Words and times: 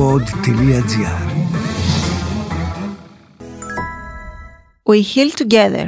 pod.gr 0.00 1.18
We 4.82 5.02
Heal 5.14 5.30
Together. 5.40 5.86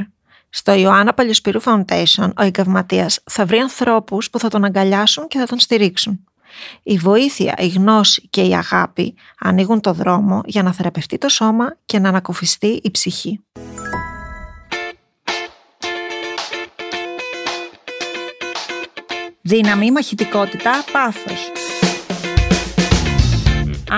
Στο 0.49 0.73
Ιωάννα 0.73 1.13
Παλιοσπυρού 1.13 1.61
Foundation, 1.61 2.29
ο 2.37 2.43
εγκαυματίας 2.43 3.19
θα 3.23 3.45
βρει 3.45 3.57
ανθρώπους 3.57 4.29
που 4.29 4.39
θα 4.39 4.47
τον 4.47 4.63
αγκαλιάσουν 4.63 5.27
και 5.27 5.39
θα 5.39 5.45
τον 5.45 5.59
στηρίξουν. 5.59 6.23
Η 6.83 6.97
βοήθεια, 6.97 7.55
η 7.57 7.67
γνώση 7.67 8.27
και 8.29 8.41
η 8.41 8.55
αγάπη 8.55 9.15
ανοίγουν 9.39 9.81
το 9.81 9.93
δρόμο 9.93 10.41
για 10.45 10.63
να 10.63 10.73
θεραπευτεί 10.73 11.17
το 11.17 11.29
σώμα 11.29 11.77
και 11.85 11.99
να 11.99 12.09
ανακουφιστεί 12.09 12.79
η 12.83 12.91
ψυχή. 12.91 13.39
Δύναμη, 19.41 19.91
μαχητικότητα, 19.91 20.83
πάθος. 20.91 21.62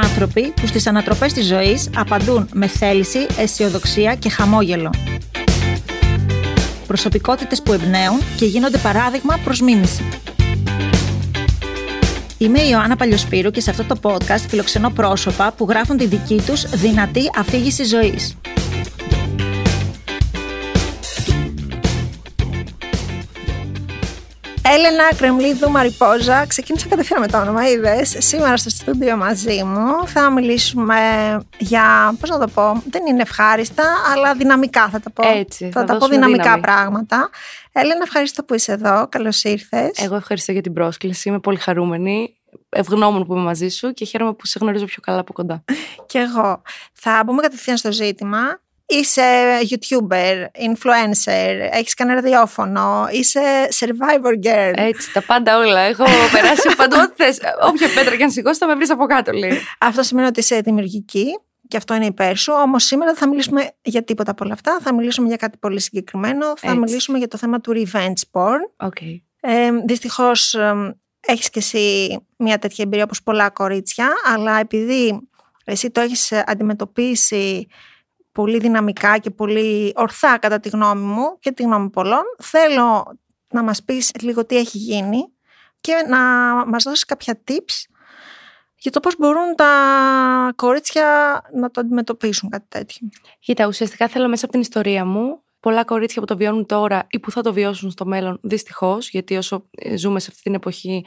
Άνθρωποι 0.03 0.53
που 0.61 0.67
στις 0.67 0.87
ανατροπές 0.87 1.33
της 1.33 1.45
ζωής 1.45 1.89
απαντούν 1.95 2.47
με 2.53 2.67
θέληση, 2.67 3.27
αισιοδοξία 3.37 4.15
και 4.15 4.29
χαμόγελο. 4.29 4.93
Προσωπικότητες 6.87 7.61
που 7.61 7.73
εμπνέουν 7.73 8.19
και 8.37 8.45
γίνονται 8.45 8.77
παράδειγμα 8.77 9.39
προς 9.43 9.61
μίμηση. 9.61 10.03
Είμαι 12.37 12.59
η 12.59 12.67
Ιωάννα 12.71 12.95
Παλιοσπύρου 12.95 13.51
και 13.51 13.61
σε 13.61 13.69
αυτό 13.69 13.83
το 13.83 13.95
podcast 14.01 14.45
φιλοξενώ 14.47 14.89
πρόσωπα 14.89 15.51
που 15.51 15.65
γράφουν 15.69 15.97
τη 15.97 16.05
δική 16.05 16.41
τους 16.45 16.61
δυνατή 16.61 17.31
αφήγηση 17.37 17.83
ζωής. 17.83 18.35
Έλενα 24.73 25.15
Κρεμλίδου 25.17 25.69
Μαριπόζα, 25.69 26.45
ξεκίνησα 26.45 26.87
κατευθείαν 26.87 27.19
με 27.19 27.27
το 27.27 27.41
όνομα, 27.41 27.69
είδες. 27.69 28.15
Σήμερα 28.17 28.57
στο 28.57 28.69
στούντιο 28.69 29.17
μαζί 29.17 29.63
μου 29.63 30.07
θα 30.07 30.31
μιλήσουμε 30.31 30.99
για, 31.57 32.15
πώς 32.19 32.29
να 32.29 32.39
το 32.39 32.47
πω, 32.47 32.83
δεν 32.89 33.05
είναι 33.05 33.21
ευχάριστα, 33.21 33.83
αλλά 34.13 34.33
δυναμικά 34.33 34.89
θα 34.89 34.99
τα 34.99 35.11
πω. 35.11 35.27
Έτσι, 35.27 35.69
θα, 35.69 35.79
θα 35.79 35.85
τα 35.85 35.93
πω 35.93 35.99
δώσουμε 35.99 36.15
δυναμικά 36.15 36.43
δύναμη. 36.43 36.61
πράγματα. 36.61 37.29
Έλενα, 37.71 38.01
ευχαριστώ 38.03 38.43
που 38.43 38.53
είσαι 38.53 38.71
εδώ. 38.71 39.07
Καλώς 39.09 39.43
ήρθες. 39.43 39.91
Εγώ 39.97 40.15
ευχαριστώ 40.15 40.51
για 40.51 40.61
την 40.61 40.73
πρόσκληση. 40.73 41.29
Είμαι 41.29 41.39
πολύ 41.39 41.57
χαρούμενη. 41.57 42.37
Ευγνώμων 42.69 43.25
που 43.25 43.33
είμαι 43.33 43.43
μαζί 43.43 43.67
σου 43.67 43.91
και 43.93 44.05
χαίρομαι 44.05 44.33
που 44.33 44.45
σε 44.45 44.59
γνωρίζω 44.61 44.85
πιο 44.85 45.01
καλά 45.01 45.19
από 45.19 45.33
κοντά. 45.33 45.63
Και 46.05 46.19
εγώ. 46.19 46.61
Θα 46.93 47.23
μπούμε 47.25 47.41
κατευθείαν 47.41 47.77
στο 47.77 47.91
ζήτημα. 47.91 48.39
Είσαι 48.87 49.23
YouTuber, 49.69 50.45
influencer, 50.69 51.69
έχεις 51.71 51.93
κάνει 51.93 52.13
ραδιόφωνο, 52.13 53.07
είσαι 53.11 53.41
survivor 53.79 54.45
girl. 54.47 54.73
Έτσι, 54.75 55.13
τα 55.13 55.21
πάντα 55.21 55.57
όλα. 55.57 55.79
Έχω 55.79 56.03
περάσει 56.33 56.75
παντού 56.75 56.95
ό,τι 57.03 57.23
θες. 57.23 57.39
Όποια 57.61 57.87
πέτρα 57.95 58.15
και 58.15 58.23
αν 58.23 58.31
σηκώσει 58.31 58.59
θα 58.59 58.67
με 58.67 58.75
βρεις 58.75 58.89
από 58.89 59.05
κάτω, 59.05 59.31
λέει. 59.31 59.59
Αυτό 59.79 60.03
σημαίνει 60.03 60.27
ότι 60.27 60.39
είσαι 60.39 60.59
δημιουργική 60.59 61.39
και 61.67 61.77
αυτό 61.77 61.93
είναι 61.93 62.05
υπέρ 62.05 62.37
σου. 62.37 62.53
Όμως 62.53 62.83
σήμερα 62.83 63.11
δεν 63.11 63.19
θα 63.19 63.27
μιλήσουμε 63.27 63.69
για 63.81 64.03
τίποτα 64.03 64.31
από 64.31 64.43
όλα 64.45 64.53
αυτά. 64.53 64.79
Θα 64.81 64.93
μιλήσουμε 64.93 65.27
για 65.27 65.37
κάτι 65.37 65.57
πολύ 65.57 65.79
συγκεκριμένο. 65.79 66.45
Θα 66.45 66.67
Έτσι. 66.67 66.79
μιλήσουμε 66.79 67.17
για 67.17 67.27
το 67.27 67.37
θέμα 67.37 67.61
του 67.61 67.73
revenge 67.73 68.21
porn. 68.31 68.87
Okay. 68.87 69.21
Ε, 69.39 69.71
Δυστυχώς 69.85 70.57
έχεις 71.19 71.49
και 71.49 71.59
εσύ 71.59 72.17
μια 72.37 72.59
τέτοια 72.59 72.83
εμπειρία 72.83 73.03
όπως 73.03 73.23
πολλά 73.23 73.49
κορίτσια, 73.49 74.13
αλλά 74.33 74.59
επειδή 74.59 75.29
εσύ 75.65 75.91
το 75.91 76.01
έχεις 76.01 76.31
αντιμετωπίσει 76.31 77.67
πολύ 78.35 78.59
δυναμικά 78.59 79.17
και 79.17 79.29
πολύ 79.29 79.93
ορθά 79.95 80.37
κατά 80.37 80.59
τη 80.59 80.69
γνώμη 80.69 81.01
μου 81.01 81.37
και 81.39 81.51
τη 81.51 81.63
γνώμη 81.63 81.89
πολλών, 81.89 82.23
θέλω 82.37 83.17
να 83.49 83.63
μας 83.63 83.83
πεις 83.83 84.11
λίγο 84.21 84.45
τι 84.45 84.57
έχει 84.57 84.77
γίνει 84.77 85.27
και 85.81 86.05
να 86.07 86.19
μας 86.65 86.83
δώσεις 86.83 87.05
κάποια 87.05 87.41
tips 87.47 87.95
για 88.75 88.91
το 88.91 88.99
πώς 88.99 89.15
μπορούν 89.17 89.55
τα 89.55 89.69
κορίτσια 90.55 91.41
να 91.53 91.71
το 91.71 91.81
αντιμετωπίσουν 91.81 92.49
κάτι 92.49 92.65
τέτοιο. 92.69 93.07
Κοίτα, 93.39 93.67
ουσιαστικά 93.67 94.07
θέλω 94.07 94.27
μέσα 94.29 94.43
από 94.43 94.53
την 94.53 94.61
ιστορία 94.61 95.05
μου 95.05 95.43
πολλά 95.59 95.83
κορίτσια 95.83 96.21
που 96.21 96.27
το 96.27 96.37
βιώνουν 96.37 96.65
τώρα 96.65 97.07
ή 97.09 97.19
που 97.19 97.31
θα 97.31 97.41
το 97.41 97.53
βιώσουν 97.53 97.91
στο 97.91 98.05
μέλλον, 98.05 98.39
δυστυχώς, 98.41 99.09
γιατί 99.09 99.35
όσο 99.37 99.69
ε, 99.71 99.97
ζούμε 99.97 100.19
σε 100.19 100.27
αυτή 100.29 100.41
την 100.41 100.53
εποχή 100.53 101.05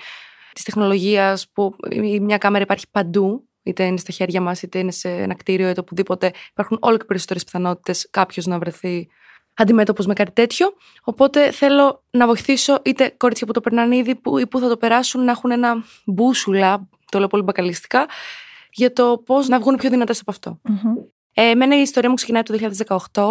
της 0.53 0.63
τεχνολογίας 0.63 1.49
που 1.53 1.77
η 1.91 2.21
μια 2.21 2.39
κάμερα 2.39 2.65
υπάρχει 2.65 2.87
παντού, 2.91 3.48
είτε 3.69 3.85
είναι 3.85 3.97
στα 3.97 4.13
χέρια 4.13 4.41
μας, 4.41 4.63
είτε 4.63 4.79
είναι 4.79 4.91
σε 4.91 5.09
ένα 5.09 5.35
κτίριο, 5.35 5.69
είτε 5.69 5.81
οπουδήποτε, 5.81 6.33
υπάρχουν 6.51 6.79
όλο 6.81 6.97
και 6.97 7.05
περισσότερες 7.05 7.45
πιθανότητες 7.45 8.09
κάποιος 8.11 8.47
να 8.47 8.59
βρεθεί 8.59 9.09
αντιμέτωπος 9.55 10.07
με 10.07 10.15
κάτι 10.15 10.33
τέτοιο. 10.33 10.73
Οπότε 11.03 11.51
θέλω 11.51 12.03
να 12.11 12.27
βοηθήσω 12.27 12.79
είτε 12.85 13.15
κορίτσια 13.17 13.47
που 13.47 13.53
το 13.53 13.61
περνάνε 13.61 13.97
ήδη 13.97 14.15
που, 14.15 14.39
ή 14.39 14.47
που 14.47 14.59
θα 14.59 14.69
το 14.69 14.77
περάσουν 14.77 15.25
να 15.25 15.31
έχουν 15.31 15.51
ένα 15.51 15.85
μπούσουλα, 16.07 16.89
το 17.11 17.19
λέω 17.19 17.29
πολύ 17.29 17.43
μπακαλιστικά, 17.43 18.07
για 18.73 18.93
το 18.93 19.23
πώς 19.27 19.49
να 19.49 19.61
βγουν 19.61 19.77
πιο 19.77 19.91
δυνατές 19.91 20.21
από 20.21 20.31
αυτό. 20.31 20.61
Ε, 21.35 21.51
εμένα 21.51 21.79
η 21.79 21.81
ιστορία 21.81 22.09
μου 22.09 22.15
ξεκινάει 22.15 22.43
το 22.43 22.59
2018. 23.13 23.23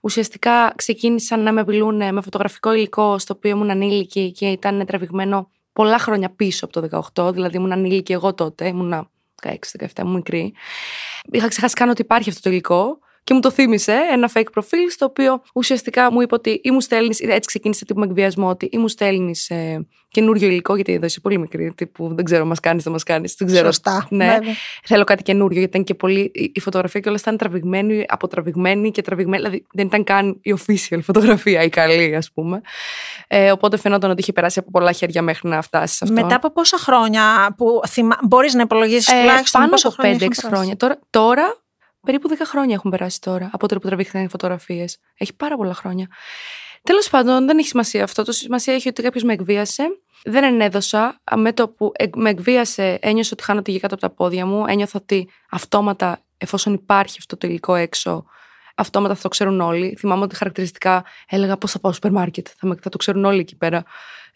Ουσιαστικά 0.00 0.72
ξεκίνησαν 0.76 1.42
να 1.42 1.52
με 1.52 1.60
απειλούν 1.60 1.96
με 1.96 2.20
φωτογραφικό 2.20 2.72
υλικό 2.72 3.18
στο 3.18 3.34
οποίο 3.36 3.50
ήμουν 3.50 3.70
ανήλικη 3.70 4.32
και 4.32 4.46
ήταν 4.46 4.86
τραβηγμένο 4.86 5.50
πολλά 5.72 5.98
χρόνια 5.98 6.30
πίσω 6.30 6.64
από 6.64 6.80
το 6.80 7.10
18. 7.14 7.32
Δηλαδή 7.32 7.56
ήμουν 7.56 7.72
ανήλικη 7.72 8.12
εγώ 8.12 8.34
τότε, 8.34 8.66
ήμουν 8.66 9.08
16-17, 9.44 9.54
ήμουν 10.00 10.14
μικρή. 10.14 10.54
Είχα 11.30 11.48
ξεχάσει 11.48 11.74
καν 11.74 11.88
ότι 11.88 12.00
υπάρχει 12.00 12.28
αυτό 12.28 12.40
το 12.40 12.50
υλικό 12.50 12.98
και 13.24 13.34
μου 13.34 13.40
το 13.40 13.50
θύμισε 13.50 13.96
ένα 14.12 14.30
fake 14.34 14.46
προφίλ 14.52 14.90
στο 14.90 15.04
οποίο 15.04 15.42
ουσιαστικά 15.54 16.12
μου 16.12 16.20
είπε 16.20 16.34
ότι 16.34 16.60
ή 16.62 16.70
μου 16.70 16.80
στέλνεις, 16.80 17.20
έτσι 17.20 17.46
ξεκίνησε 17.46 17.84
τύπου 17.84 18.00
με 18.00 18.06
εκβιασμό, 18.06 18.48
ότι 18.48 18.68
ή 18.72 18.78
μου 18.78 18.88
στέλνεις 18.88 19.50
ε, 19.50 19.86
καινούριο 20.08 20.48
υλικό, 20.48 20.74
γιατί 20.74 20.92
εδώ 20.92 21.06
είσαι 21.06 21.20
πολύ 21.20 21.38
μικρή, 21.38 21.72
τύπου 21.74 22.14
δεν 22.14 22.24
ξέρω, 22.24 22.44
μας 22.44 22.60
κάνεις, 22.60 22.82
δεν 22.82 22.92
μας 22.92 23.02
κάνεις. 23.02 23.34
Δεν 23.38 23.48
ξέρω. 23.48 23.64
Σωστά. 23.66 24.06
Ναι. 24.10 24.26
βέβαια. 24.26 24.54
Θέλω 24.84 25.04
κάτι 25.04 25.22
καινούριο, 25.22 25.58
γιατί 25.58 25.70
ήταν 25.72 25.84
και 25.84 25.94
πολύ. 25.94 26.30
η- 26.34 26.52
Η 26.54 26.60
φωτογραφία 26.60 27.00
και 27.00 27.08
όλα 27.08 27.18
ήταν 27.20 27.36
τραβηγμένη, 27.36 28.04
αποτραβηγμένη 28.08 28.90
και 28.90 29.02
τραβηγμένη. 29.02 29.42
Δηλαδή 29.42 29.66
δεν 29.72 29.86
ήταν 29.86 30.04
καν 30.04 30.38
η 30.42 30.54
official 30.58 30.98
φωτογραφία, 31.02 31.62
η 31.62 31.68
καλή, 31.68 32.16
ας 32.16 32.30
πούμε. 32.32 32.60
Ε, 33.28 33.50
οπότε 33.52 33.76
φαινόταν 33.76 34.10
ότι 34.10 34.20
είχε 34.20 34.32
περάσει 34.32 34.58
από 34.58 34.70
πολλά 34.70 34.92
χέρια 34.92 35.22
μέχρι 35.22 35.48
να 35.48 35.62
φτάσει 35.62 35.94
σε 35.96 36.04
αυτό. 36.04 36.22
Μετά 36.22 36.34
από 36.36 36.50
πόσα 36.52 36.78
χρόνια 36.78 37.54
που 37.56 37.80
θυμα... 37.88 38.18
μπορείς 38.22 38.54
να 38.54 38.62
υπολογίσεις 38.62 39.08
Ε, 39.12 39.18
τουλάχιστον 39.20 39.60
πάνω 39.60 39.72
πόσα 39.72 39.88
από 39.88 39.96
χρόνια 39.96 40.16
5-6 40.16 40.20
έχουν 40.20 40.32
περάσει; 40.40 40.54
χρόνια. 40.54 40.76
Τώρα, 40.76 40.98
τώρα, 41.10 41.56
περίπου 42.04 42.28
10 42.28 42.32
χρόνια 42.44 42.74
έχουν 42.74 42.90
περάσει 42.90 43.20
τώρα 43.20 43.46
από 43.52 43.58
τότε 43.68 43.80
που 43.80 43.86
τραβήχθηκαν 43.86 44.24
οι 44.24 44.28
φωτογραφίες. 44.28 44.98
Έχει 45.16 45.34
πάρα 45.34 45.56
πολλά 45.56 45.74
χρόνια. 45.74 46.06
Τέλος 46.82 47.10
πάντων, 47.10 47.46
δεν 47.46 47.58
έχει 47.58 47.68
σημασία 47.68 48.04
αυτό. 48.04 48.22
Το 48.24 48.32
σημασία 48.32 48.74
έχει 48.74 48.88
ότι 48.88 49.02
κάποιος 49.02 49.22
με 49.22 49.32
εκβίασε. 49.32 49.84
Δεν 50.24 50.44
ενέδωσα. 50.44 51.20
Με 51.36 51.52
το 51.52 51.68
που 51.68 51.92
εκ- 51.94 52.16
με 52.16 52.30
εκβίασε, 52.30 52.98
ένιωσα 53.02 53.30
ότι 53.32 53.42
χάνω 53.42 53.62
τη 53.62 53.70
γη 53.70 53.80
κάτω 53.80 53.94
από 53.94 54.08
τα 54.08 54.14
πόδια 54.14 54.46
μου. 54.46 54.64
Ένιωθα 54.66 54.98
ότι 55.02 55.28
αυτόματα, 55.50 56.18
εφόσον 56.38 56.72
υπάρχει 56.74 57.16
αυτό 57.18 57.36
το 57.36 57.46
υλικό 57.46 57.74
έξω, 57.74 58.24
αυτόματα 58.74 59.14
θα 59.14 59.22
το 59.22 59.28
ξέρουν 59.28 59.60
όλοι. 59.60 59.96
Θυμάμαι 59.98 60.22
ότι 60.22 60.36
χαρακτηριστικά 60.36 61.04
έλεγα 61.28 61.56
πώς 61.56 61.70
θα 61.70 61.78
πάω 61.78 61.92
στο 61.92 62.00
σούπερ 62.02 62.20
μάρκετ. 62.20 62.46
Θα, 62.58 62.66
με- 62.66 62.76
θα 62.82 62.88
το 62.88 62.96
ξέρουν 62.96 63.24
όλοι 63.24 63.40
εκεί 63.40 63.56
πέρα. 63.56 63.82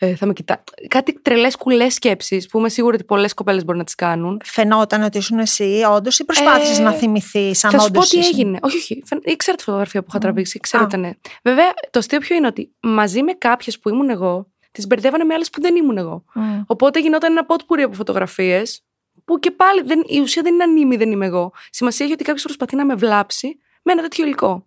Ε, 0.01 0.15
θα 0.15 0.27
με 0.27 0.33
κοιτά... 0.33 0.65
Κάτι 0.89 1.21
τρελές 1.23 1.57
κουλές 1.57 1.95
σκέψεις 1.95 2.47
που 2.47 2.59
είμαι 2.59 2.69
σίγουρη 2.69 2.95
ότι 2.95 3.05
πολλές 3.05 3.35
κοπέλες 3.35 3.65
μπορεί 3.65 3.79
να 3.79 3.85
τις 3.85 3.95
κάνουν. 3.95 4.41
Φαινόταν 4.45 5.03
ότι 5.03 5.19
ήσουν 5.19 5.39
εσύ, 5.39 5.83
όντως, 5.91 6.19
ή 6.19 6.25
προσπάθησες 6.25 6.79
Ε, 6.79 6.83
να 6.83 6.93
θυμηθείς 6.93 7.65
αν 7.65 7.71
Θα 7.71 7.79
σου 7.79 7.85
πω 7.91 7.99
όντως 7.99 8.09
τι 8.09 8.19
ήσουν; 8.19 8.33
έγινε. 8.35 8.59
Όχι, 8.63 8.77
όχι. 8.77 9.03
φαν- 9.07 9.27
Ήξερα 9.27 9.57
τη 9.57 9.63
φωτογραφία 9.63 10.01
που 10.01 10.07
είχα 10.09 10.19
Μμ. 10.19 10.21
τραβήξει. 10.21 10.59
Ξέρω 10.59 10.83
Α. 10.83 10.87
ότι 10.87 10.99
ήταν. 10.99 11.17
Βέβαια, 11.43 11.75
το 11.91 11.99
αστείο 11.99 12.19
ποιο 12.19 12.37
είναι 12.37 12.47
ότι 12.47 12.71
μαζί 12.81 13.23
με 13.23 13.33
κάποιες 13.33 13.79
που 13.79 13.89
ήμουν 13.89 14.11
εγώ, 14.11 14.47
τις 14.73 14.87
μπερδεύανε 14.87 15.25
με 15.25 15.35
άλλες 15.35 15.51
που 15.51 15.61
δεν 15.61 15.77
ήμουν 15.77 15.99
εγώ. 15.99 16.25
Μμ. 16.35 16.61
Οπότε 16.67 17.01
γινόταν 17.01 17.31
ένα 17.31 17.45
πότπουρι 17.45 17.83
από 17.83 17.95
φωτογραφίες, 17.95 18.83
που 19.25 19.39
και 19.39 19.51
πάλι 19.51 19.83
δεν, 19.83 20.03
η 20.07 20.21
ουσία 20.21 20.43
δεν 20.43 20.55
είναι 20.55 20.63
ανήμη, 20.65 20.97
δεν 20.97 21.11
είμαι 21.11 21.27
εγώ. 21.27 21.53
Σημασία 21.71 22.05
έχει 22.05 22.15
ότι 22.15 22.25
κάποιος 22.25 22.43
προσπαθεί 22.45 22.77
να 22.77 22.85
με 22.85 22.95
βλάψει 22.95 23.59
με 23.89 23.95
ένα 23.95 24.03
τέτοιο 24.03 24.25
υλικό. 24.25 24.67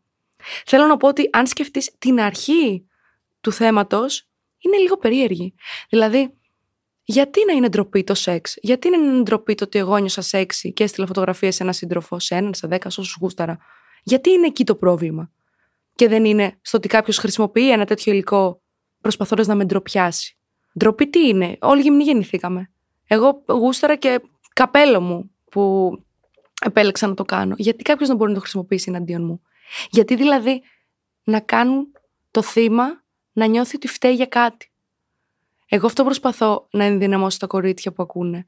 Θέλω 0.66 0.86
να 0.86 0.98
πω 0.98 1.08
ότι 1.08 1.30
αν 1.32 1.48
σκεφτείς 1.48 1.96
την 1.98 2.20
αρχή 2.20 2.86
του 3.42 3.52
θέματος, 3.52 4.30
είναι 4.58 4.78
λίγο 4.78 4.98
περίεργη. 4.98 5.54
Δηλαδή, 5.90 6.34
γιατί 7.04 7.46
να 7.46 7.54
είναι 7.54 7.70
ντροπή 7.70 8.04
το 8.04 8.14
σεξ, 8.14 8.58
γιατί 8.62 8.90
να 8.90 8.98
είναι 8.98 9.22
ντροπή 9.22 9.56
το 9.56 9.64
ότι 9.64 9.80
εγώ 9.80 9.98
νιώσα 9.98 10.22
σεξι 10.22 10.74
και 10.74 10.84
έστειλα 10.84 11.08
φωτογραφίες 11.08 11.56
σε 11.56 11.64
έναν 11.64 11.76
σύντροφο, 11.76 12.20
σε 12.20 12.36
έναν, 12.36 12.54
σε 12.54 12.68
δέκα, 12.68 12.90
σε 12.90 13.00
όσους 13.00 13.18
γούσταρα; 13.22 13.58
Γιατί 14.04 14.30
είναι 14.30 14.48
εκεί 14.48 14.64
το 14.64 14.76
πρόβλημα; 14.76 15.32
Και 15.96 16.08
δεν 16.08 16.26
είναι 16.26 16.60
στο 16.62 16.78
ότι 16.78 16.88
κάποιος 16.88 17.18
χρησιμοποιεί 17.18 17.72
ένα 17.72 17.86
τέτοιο 17.86 18.14
υλικό 18.14 18.62
προσπαθώντας 19.02 19.48
να 19.48 19.56
με 19.56 19.66
ντροπιάσει. 19.66 20.38
Ντροπή 20.78 21.10
τι 21.10 21.28
είναι, 21.28 21.58
όλοι 21.62 21.82
γυμνοί 21.82 22.04
γεννηθήκαμε. 22.04 22.72
Εγώ 23.08 23.44
γούσταρα 23.48 23.96
και 23.96 24.22
καπέλο 24.54 25.02
μου 25.02 25.32
που 25.52 25.92
επέλεξα 26.66 27.08
να 27.08 27.14
το 27.14 27.24
κάνω. 27.24 27.56
Γιατί 27.58 27.84
κάποιος 27.84 28.10
να 28.10 28.16
μπορεί 28.16 28.30
να 28.30 28.36
το 28.36 28.42
χρησιμοποιήσει 28.42 28.90
εναντίον 28.90 29.26
μου. 29.26 29.42
Γιατί 29.90 30.16
δηλαδή 30.16 30.62
να 31.24 31.40
κάνουν 31.40 31.88
το 32.32 32.42
θύμα 32.42 33.04
να 33.32 33.46
νιώθει 33.46 33.76
ότι 33.76 33.88
φταίει 33.88 34.14
για 34.14 34.26
κάτι. 34.26 34.72
Εγώ 35.68 35.86
αυτό 35.86 36.04
προσπαθώ 36.04 36.68
να 36.72 36.84
ενδυναμώσω 36.84 37.38
τα 37.38 37.48
κορίτσια 37.48 37.92
που 37.92 38.04
ακούνε. 38.04 38.46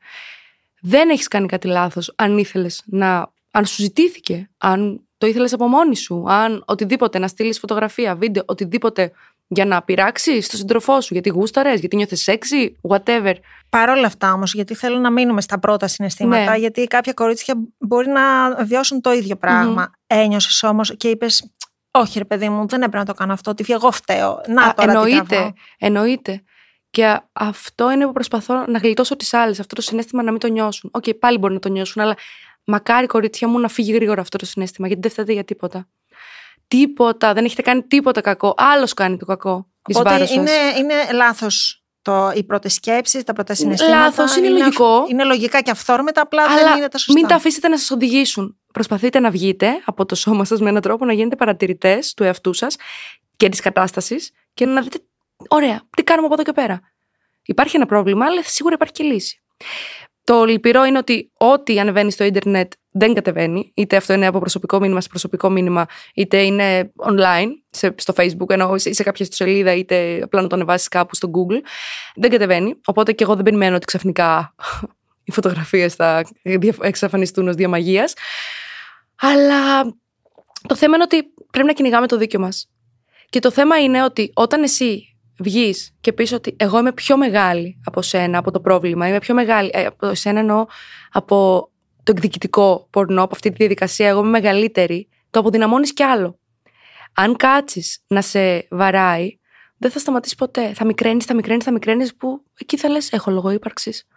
Δεν 0.82 1.10
έχεις 1.10 1.28
κάνει 1.28 1.48
κάτι 1.48 1.68
λάθος 1.68 2.14
αν 2.16 2.38
ήθελες 2.38 2.84
να... 2.86 3.32
Αν 3.52 3.66
σου 3.66 3.82
ζητήθηκε, 3.82 4.50
αν 4.58 5.08
το 5.18 5.28
ήθελες 5.28 5.54
από 5.54 5.68
μόνη 5.68 5.96
σου, 5.96 6.24
αν 6.28 6.64
οτιδήποτε, 6.68 7.20
να 7.20 7.28
στείλεις 7.28 7.60
φωτογραφία, 7.60 8.16
βίντεο, 8.16 8.44
οτιδήποτε 8.48 9.12
Για 9.48 9.66
να 9.66 9.82
πειράξεις 9.82 10.50
τον 10.50 10.60
σύντροφό 10.60 11.02
σου, 11.02 11.14
γιατί 11.14 11.30
γούσταρες, 11.30 11.80
γιατί 11.80 11.96
νιώθε 11.96 12.16
σεξy, 12.16 12.72
whatever. 12.92 13.34
Παρ' 13.70 13.90
όλα 13.90 14.06
αυτά 14.08 14.34
όμως, 14.34 14.54
γιατί 14.54 14.76
θέλω 14.76 14.98
να 14.98 15.12
μείνουμε 15.12 15.42
στα 15.42 15.60
πρώτα 15.60 15.88
συναισθήματα, 15.88 16.52
Ναι. 16.52 16.58
γιατί 16.58 16.84
κάποια 16.84 17.14
κορίτσια 17.14 17.54
μπορεί 17.78 18.10
να 18.10 18.56
βιώσουν 18.66 19.02
το 19.02 19.12
ίδιο 19.12 19.36
πράγμα. 19.36 19.92
Ένιωσες 20.08 20.64
όμως 20.64 20.94
και 20.98 21.08
είπες, 21.08 21.52
Όχι, 21.92 22.18
ρε 22.18 22.26
παιδί 22.26 22.50
μου, 22.50 22.68
δεν 22.68 22.80
έπρεπε 22.82 22.98
να 22.98 23.06
το 23.06 23.14
κάνω 23.14 23.34
αυτό. 23.34 23.54
Τι 23.54 23.74
εγώ 23.74 23.92
φταίω. 23.92 24.42
Να 24.48 24.64
Α, 24.64 24.74
τώρα 24.74 24.92
τι 24.92 24.98
εννοείται, 24.98 25.26
τραβάω. 25.26 25.52
εννοείται. 25.78 26.44
Και 26.90 27.06
α- 27.06 27.24
αυτό 27.34 27.92
είναι 27.92 28.06
που 28.06 28.12
προσπαθώ 28.12 28.66
να 28.68 28.80
γλιτώσω 28.80 29.16
τις 29.16 29.34
άλλες. 29.34 29.60
Αυτό 29.60 29.76
το 29.76 29.82
συναίσθημα 29.82 30.24
να 30.24 30.32
μην 30.32 30.40
το 30.40 30.48
νιώσουν. 30.48 30.90
Οκ, 30.94 31.04
πάλι 31.20 31.38
μπορεί 31.38 31.54
να 31.54 31.60
το 31.60 31.70
νιώσουν, 31.70 32.02
αλλά 32.02 32.16
μακάρι 32.66 33.06
κορίτσια 33.08 33.48
μου 33.48 33.60
να 33.60 33.68
φύγει 33.68 33.92
γρήγορα 33.94 34.22
αυτό 34.22 34.38
το 34.38 34.46
συναίσθημα, 34.46 34.88
γιατί 34.88 35.02
δεν 35.02 35.12
φταίτε 35.12 35.34
για 35.34 35.44
τίποτα. 35.44 35.88
Τίποτα, 36.78 37.34
δεν 37.34 37.46
έχετε 37.46 37.62
κάνει 37.62 37.84
τίποτα 37.84 38.22
κακό. 38.22 38.54
Άλλος 38.58 38.94
κάνει 38.94 39.18
το 39.18 39.26
κακό. 39.26 39.68
εις 39.88 39.96
Οπότε 39.96 40.10
βάρος 40.10 40.30
σας. 40.30 40.38
είναι, 40.38 40.52
είναι 40.78 40.94
λάθο 41.12 41.48
οι 42.36 42.44
πρώτες 42.44 42.74
σκέψεις, 42.74 43.24
τα 43.24 43.34
πρώτα 43.34 43.54
συναισθήματα. 43.54 43.98
Λάθος, 44.00 44.36
είναι 44.36 44.50
λογικό. 44.50 45.06
Είναι 45.10 45.24
λογικά 45.24 45.62
και 45.62 45.72
αυθόρμητα, 45.72 46.22
απλά 46.22 46.44
Αλλά 46.44 46.64
δεν 46.64 46.78
είναι 46.78 46.88
τα 46.88 46.98
σωστά. 46.98 47.14
μην 47.20 47.28
τα 47.28 47.36
αφήσετε 47.36 47.68
να 47.68 47.78
σας 47.78 47.92
οδηγήσουν. 47.92 48.58
Προσπαθείτε 48.74 49.20
να 49.20 49.32
βγείτε 49.32 49.82
από 49.86 50.06
το 50.06 50.16
σώμα 50.16 50.46
σας 50.46 50.60
με 50.60 50.70
έναν 50.70 50.82
τρόπο 50.82 51.06
να 51.06 51.14
γίνετε 51.14 51.36
παρατηρητές 51.36 52.14
του 52.14 52.24
εαυτού 52.24 52.54
σας 52.54 52.76
και 53.38 53.50
της 53.50 53.60
κατάστασης 53.60 54.32
και 54.54 54.66
να 54.66 54.82
δείτε, 54.82 54.98
ωραία, 55.50 55.82
τι 55.98 56.04
κάνουμε 56.04 56.26
από 56.26 56.36
εδώ 56.36 56.44
και 56.44 56.52
πέρα. 56.52 56.82
Υπάρχει 57.44 57.76
ένα 57.76 57.86
πρόβλημα, 57.86 58.26
αλλά 58.26 58.44
σίγουρα 58.44 58.76
υπάρχει 58.76 58.94
και 58.94 59.04
λύση. 59.04 59.44
Το 60.24 60.46
λυπηρό 60.46 60.84
είναι 60.84 60.98
ότι 60.98 61.32
ό,τι 61.38 61.80
ανεβαίνει 61.80 62.12
στο 62.12 62.24
ίντερνετ 62.24 62.72
δεν 62.94 63.14
κατεβαίνει. 63.14 63.72
Είτε 63.74 63.96
αυτό 63.96 64.14
είναι 64.14 64.26
από 64.28 64.40
προσωπικό 64.40 64.80
μήνυμα 64.80 65.02
σε 65.02 65.10
προσωπικό 65.10 65.50
μήνυμα, 65.50 65.86
είτε 66.14 66.42
είναι 66.42 66.92
online, 67.10 67.48
σε, 67.70 67.96
στο 67.98 68.14
Facebook, 68.18 68.50
ενώ 68.50 68.76
ή 68.76 68.94
σε 68.94 69.04
κάποια 69.04 69.26
ιστοσελίδα, 69.26 69.74
είτε 69.74 70.22
απλά 70.24 70.42
να 70.42 70.48
το 70.48 70.56
ανεβάσεις 70.56 70.88
κάπου 70.88 71.16
στο 71.16 71.32
Google. 71.34 71.60
Δεν 72.16 72.30
κατεβαίνει. 72.30 72.76
Οπότε 72.86 73.12
και 73.12 73.24
εγώ 73.24 73.36
δεν 73.36 73.44
περιμένω 73.44 73.76
ότι 73.76 73.86
ξαφνικά 73.86 74.56
οι 75.24 75.32
φωτογραφίες 75.32 75.94
θα 75.96 76.24
δια- 76.44 76.76
εξαφανιστούν 76.82 77.48
ως 77.48 77.56
διαμαγείας. 77.56 78.14
Αλλά 79.16 79.84
το 80.68 80.76
θέμα 80.76 80.96
είναι 80.96 81.04
ότι 81.04 81.34
πρέπει 81.52 81.68
να 81.68 81.74
κυνηγάμε 81.74 82.08
το 82.08 82.18
δίκιο 82.18 82.40
μας. 82.40 82.68
Και 83.30 83.40
το 83.40 83.52
θέμα 83.52 83.82
είναι 83.82 84.04
ότι 84.04 84.32
όταν 84.34 84.64
εσύ 84.64 85.18
βγεις 85.40 85.96
και 86.02 86.14
πεις 86.14 86.32
ότι 86.32 86.56
εγώ 86.60 86.80
είμαι 86.80 86.92
πιο 86.92 87.18
μεγάλη 87.18 87.80
από 87.86 88.02
σένα, 88.02 88.38
από 88.38 88.52
το 88.52 88.60
πρόβλημα, 88.60 89.08
είμαι 89.08 89.20
πιο 89.20 89.34
μεγάλη. 89.34 89.70
Ε, 89.74 89.86
από 89.86 90.14
σένα 90.14 90.40
εννοώ 90.40 90.66
από 91.12 91.68
το 92.04 92.12
εκδικητικό 92.16 92.88
πορνό, 92.90 93.24
από 93.24 93.34
αυτή 93.34 93.50
τη 93.50 93.56
διαδικασία, 93.56 94.08
εγώ 94.08 94.20
είμαι 94.20 94.30
μεγαλύτερη, 94.30 95.08
το 95.30 95.40
αποδυναμώνεις 95.40 95.94
κι 95.94 96.04
άλλο. 96.04 96.40
Αν 97.14 97.36
κάτσεις 97.36 98.04
να 98.08 98.22
σε 98.22 98.68
βαράει, 98.70 99.38
δεν 99.78 99.92
θα 99.92 100.00
σταματήσεις 100.00 100.36
ποτέ. 100.36 100.74
Θα 100.74 100.86
μικραίνεις, 100.86 101.26
θα 101.26 101.34
μικραίνεις, 101.36 101.64
θα 101.64 101.72
μικραίνεις, 101.72 102.16
που 102.16 102.44
εκεί 102.60 102.78
θα 102.78 102.90
λες: 102.90 103.12
Έχω 103.12 103.32
λόγο 103.32 103.52
ύπαρξης. 103.52 104.08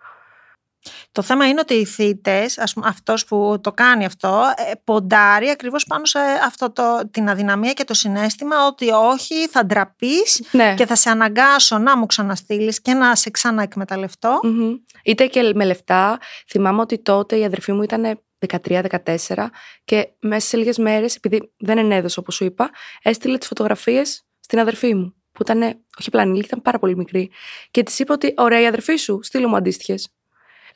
Το 1.12 1.22
θέμα 1.22 1.48
είναι 1.48 1.60
ότι 1.60 1.74
οι 1.74 1.84
θήτες, 1.84 2.58
αυτός 2.84 3.24
που 3.24 3.58
το 3.60 3.72
κάνει 3.72 4.04
αυτό, 4.04 4.42
ε, 4.56 4.72
ποντάρει 4.84 5.48
ακριβώς 5.50 5.84
πάνω 5.84 6.04
σε 6.04 6.18
αυτό 6.46 6.72
το, 6.72 7.08
την 7.10 7.28
αδυναμία 7.28 7.72
και 7.72 7.84
το 7.84 7.94
συνέστημα 7.94 8.66
ότι 8.66 8.90
όχι, 8.90 9.48
θα 9.48 9.66
ντραπείς 9.66 10.42
Ναι. 10.50 10.74
και 10.76 10.86
θα 10.86 10.94
σε 10.94 11.10
αναγκάσω 11.10 11.78
να 11.78 11.96
μου 11.98 12.06
ξαναστείλεις 12.06 12.80
και 12.82 12.92
να 12.92 13.14
σε 13.14 13.30
ξαναεκμεταλλευτώ. 13.30 14.40
Μμμ. 14.42 14.74
Είτε 15.04 15.26
και 15.26 15.52
με 15.54 15.64
λεφτά. 15.64 16.18
Θυμάμαι 16.48 16.80
ότι 16.80 17.02
τότε 17.02 17.36
η 17.38 17.44
αδερφή 17.44 17.72
μου 17.72 17.82
ήταν 17.82 18.20
13-14 18.38 19.50
και 19.84 20.08
μέσα 20.20 20.46
σε 20.48 20.56
λίγες 20.56 20.78
μέρες, 20.78 21.16
επειδή 21.16 21.52
δεν 21.58 21.78
ενέδωσε 21.78 22.20
όπως 22.20 22.34
σου 22.34 22.44
είπα, 22.44 22.70
έστειλε 23.02 23.38
τις 23.38 23.48
φωτογραφίες 23.48 24.24
στην 24.40 24.58
αδερφή 24.58 24.94
μου. 24.94 25.14
Που 25.32 25.42
ήταν, 25.42 25.62
όχι 25.98 26.06
απλά 26.08 26.22
ανήλικη, 26.22 26.46
ήταν 26.46 26.62
πάρα 26.62 26.78
πολύ 26.78 26.96
μικρή. 26.96 27.30
Και 27.70 27.82
της 27.82 27.98
είπα 27.98 28.14
ότι, 28.14 28.34
ωραία, 28.36 28.60
η 28.60 28.66
αδερφή 28.66 28.96
σου, 28.96 29.18
στείλε 29.22 29.46
μου 29.46 29.56
αντίστοιχες. 29.56 30.08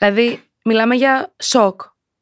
Δηλαδή, 0.00 0.43
μιλάμε 0.64 0.94
για 0.94 1.35
σοκ. 1.43 1.81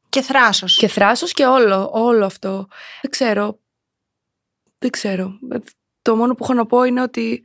Και 0.08 0.20
θράσος. 0.20 0.76
Και 0.76 0.88
θράσος 0.88 1.32
και 1.32 1.46
όλο, 1.46 1.90
όλο 1.92 2.25
αυτό. 2.25 2.66
Δεν 3.02 3.10
ξέρω. 3.10 3.58
Δεν 4.78 4.90
ξέρω. 4.90 5.38
Το 6.02 6.16
μόνο 6.16 6.34
που 6.34 6.44
έχω 6.44 6.54
να 6.54 6.66
πω 6.66 6.82
είναι 6.84 7.02
ότι 7.02 7.44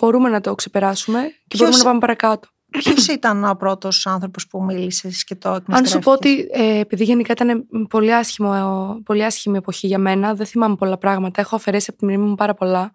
μπορούμε 0.00 0.28
να 0.28 0.40
το 0.40 0.54
ξεπεράσουμε 0.54 1.22
και 1.22 1.32
Ποιος- 1.48 1.60
μπορούμε 1.60 1.78
να 1.78 1.84
πάμε 1.84 1.98
παρακάτω. 1.98 2.48
Ποιος 2.70 3.06
ήταν 3.06 3.44
ο 3.44 3.54
πρώτος 3.54 4.06
άνθρωπος 4.06 4.46
που 4.46 4.62
μίλησες 4.62 5.24
και 5.24 5.34
το 5.34 5.48
Αν 5.48 5.54
εκμεταλλεύτηκες; 5.56 5.92
σου 5.92 5.98
πω 5.98 6.12
ότι 6.12 6.48
ε, 6.52 6.78
επειδή 6.78 7.04
γενικά 7.04 7.32
ήταν 7.32 7.66
πολύ, 7.88 8.14
άσχημο, 8.14 8.52
ε, 8.98 9.02
πολύ 9.04 9.24
άσχημη 9.24 9.56
εποχή 9.56 9.86
για 9.86 9.98
μένα, 9.98 10.34
δεν 10.34 10.46
θυμάμαι 10.46 10.76
πολλά 10.76 10.96
πράγματα. 10.98 11.40
Έχω 11.40 11.56
αφαιρέσει 11.56 11.86
από 11.90 11.98
τη 11.98 12.04
μνήμη 12.04 12.24
μου 12.28 12.34
πάρα 12.34 12.54
πολλά, 12.54 12.90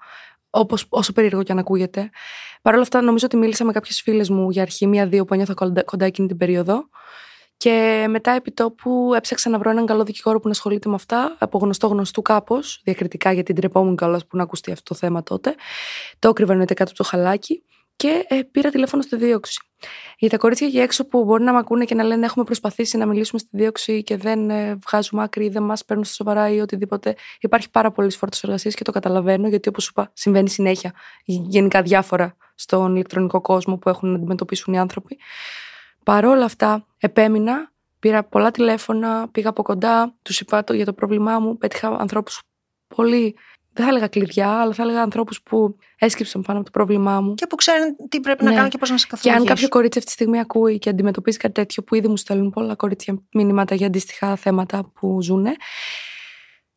όπως, 0.51 0.85
όσο 0.89 1.13
περίεργο 1.13 1.43
και 1.43 1.51
αν 1.51 1.57
ακούγεται. 1.57 2.09
Παρ' 2.61 2.73
όλα 2.73 2.83
αυτά, 2.83 3.01
νομίζω 3.01 3.25
ότι 3.25 3.37
μίλησα 3.37 3.65
με 3.65 3.71
κάποιες 3.71 4.01
φίλες 4.01 4.29
μου 4.29 4.49
για 4.49 4.61
αρχή, 4.61 4.87
μία-δύο 4.87 5.25
που 5.25 5.33
ένιωθα 5.33 5.53
κοντά, 5.53 5.83
κοντά 5.83 6.05
εκείνη 6.05 6.27
την 6.27 6.37
περίοδο. 6.37 6.89
Και 7.57 8.05
μετά 8.09 8.31
επί 8.31 8.51
τόπου 8.51 9.11
έψαξα 9.15 9.49
να 9.49 9.57
βρω 9.57 9.69
έναν 9.69 9.85
καλό 9.85 10.03
δικηγόρο 10.03 10.39
που 10.39 10.45
να 10.45 10.51
ασχολείται 10.51 10.89
με 10.89 10.95
αυτά, 10.95 11.35
από 11.39 11.57
γνωστό 11.57 11.87
γνωστού 11.87 12.21
κάπως, 12.21 12.81
διακριτικά, 12.83 13.31
γιατί 13.31 13.53
ντρεπόμουν 13.53 13.95
κιόλας 13.95 14.25
που 14.27 14.37
να 14.37 14.43
ακουστεί 14.43 14.71
αυτό 14.71 14.93
το 14.93 14.95
θέμα 14.95 15.23
τότε. 15.23 15.55
Το 16.19 16.29
έκρυβα 16.29 16.51
εννοείται 16.51 16.73
κάτω 16.73 16.89
από 16.89 17.03
το 17.03 17.09
χαλάκι 17.09 17.63
και 18.01 18.25
ε, 18.27 18.41
πήρα 18.51 18.69
τηλέφωνο 18.69 19.01
στη 19.01 19.15
δίωξη. 19.15 19.61
Για 20.17 20.29
τα 20.29 20.37
κορίτσια 20.37 20.67
εκεί 20.67 20.79
έξω 20.79 21.07
που 21.07 21.23
μπορεί 21.23 21.43
να 21.43 21.53
μ' 21.53 21.55
ακούνε 21.55 21.85
και 21.85 21.95
να 21.95 22.03
λένε 22.03 22.25
έχουμε 22.25 22.45
προσπαθήσει 22.45 22.97
να 22.97 23.05
μιλήσουμε 23.05 23.39
στη 23.39 23.49
δίωξη 23.51 24.03
και 24.03 24.17
δεν 24.17 24.49
ε, 24.49 24.75
βγάζουμε 24.87 25.23
άκρη 25.23 25.45
ή 25.45 25.49
δεν 25.49 25.63
μας 25.63 25.85
παίρνουν 25.85 26.05
στα 26.05 26.13
σοβαρά 26.13 26.49
ή 26.49 26.59
οτιδήποτε. 26.59 27.15
Υπάρχει 27.39 27.69
πάρα 27.69 27.91
πολλή 27.91 28.11
φόρτο 28.11 28.37
εργασίας 28.43 28.73
και 28.75 28.83
το 28.83 28.91
καταλαβαίνω 28.91 29.47
γιατί 29.47 29.69
όπως 29.69 29.83
σου 29.83 29.89
είπα 29.95 30.11
συμβαίνει 30.13 30.49
συνέχεια 30.49 30.93
γενικά 31.25 31.81
διάφορα 31.81 32.35
στον 32.55 32.95
ηλεκτρονικό 32.95 33.41
κόσμο 33.41 33.77
που 33.77 33.89
έχουν 33.89 34.09
να 34.09 34.15
αντιμετωπίσουν 34.15 34.73
οι 34.73 34.79
άνθρωποι. 34.79 35.17
Παρόλα 36.03 36.45
αυτά, 36.45 36.85
επέμεινα, 36.97 37.71
πήρα 37.99 38.23
πολλά 38.23 38.51
τηλέφωνα, 38.51 39.27
πήγα 39.31 39.49
από 39.49 39.61
κοντά, 39.63 40.15
τους 40.21 40.39
είπα 40.39 40.63
το, 40.63 40.73
για 40.73 40.85
το 40.85 40.93
πρόβλημά 40.93 41.39
μου, 41.39 41.57
πέτυχα 41.57 41.87
ανθρώπους 41.99 42.41
πολύ. 42.95 43.35
Δεν 43.73 43.85
θα 43.85 43.91
έλεγα 43.91 44.07
κλειδιά, 44.07 44.49
αλλά 44.49 44.73
θα 44.73 44.83
έλεγα 44.83 45.01
ανθρώπους 45.01 45.41
που 45.41 45.75
έσκυψαν 45.97 46.41
πάνω 46.41 46.59
από 46.59 46.65
το 46.71 46.71
πρόβλημά 46.71 47.21
μου. 47.21 47.33
Και 47.33 47.47
που 47.47 47.55
ξέρουν 47.55 47.95
τι 48.09 48.19
πρέπει 48.19 48.43
να 48.43 48.49
Ναι. 48.49 48.55
κάνουν 48.55 48.69
και 48.71 48.77
πώς 48.77 48.89
να 48.89 48.97
σε 48.97 49.05
Και 49.07 49.13
αν 49.13 49.19
καθοδηγήσουν. 49.19 49.47
κάποιο 49.55 49.67
κορίτσι 49.69 49.97
αυτή 49.97 50.09
τη 50.09 50.15
στιγμή 50.15 50.39
ακούει 50.39 50.79
και 50.79 50.89
αντιμετωπίζει 50.89 51.37
κάτι 51.37 51.53
τέτοιο, 51.53 51.83
που 51.83 51.95
ήδη 51.95 52.07
μου 52.07 52.17
στέλνουν 52.17 52.49
πολλά 52.49 52.75
κορίτσια 52.75 53.21
μηνύματα 53.33 53.75
για 53.75 53.87
αντίστοιχα 53.87 54.35
θέματα 54.35 54.91
που 54.93 55.21
ζουν, 55.21 55.45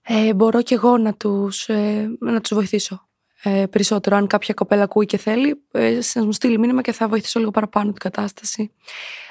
ε, 0.03 0.35
μπορώ 0.35 0.63
και 0.63 0.75
εγώ 0.75 0.99
να 0.99 1.15
τους, 1.15 1.69
ε, 1.69 2.17
να 2.21 2.41
τους 2.41 2.55
βοηθήσω. 2.55 3.09
Ε, 3.43 3.67
περισσότερο, 3.71 4.17
αν 4.17 4.27
κάποια 4.27 4.55
κοπέλα 4.55 4.83
ακούει 4.83 5.07
και 5.07 5.17
θέλει, 5.17 5.63
ε, 5.73 5.99
να 6.15 6.25
μου 6.25 6.33
στείλει 6.33 6.59
μήνυμα 6.59 6.83
και 6.83 6.93
θα 6.93 7.09
βοηθήσω 7.09 7.39
λίγο 7.39 7.51
παραπάνω 7.51 7.87
την 7.91 8.01
κατάσταση. 8.01 8.73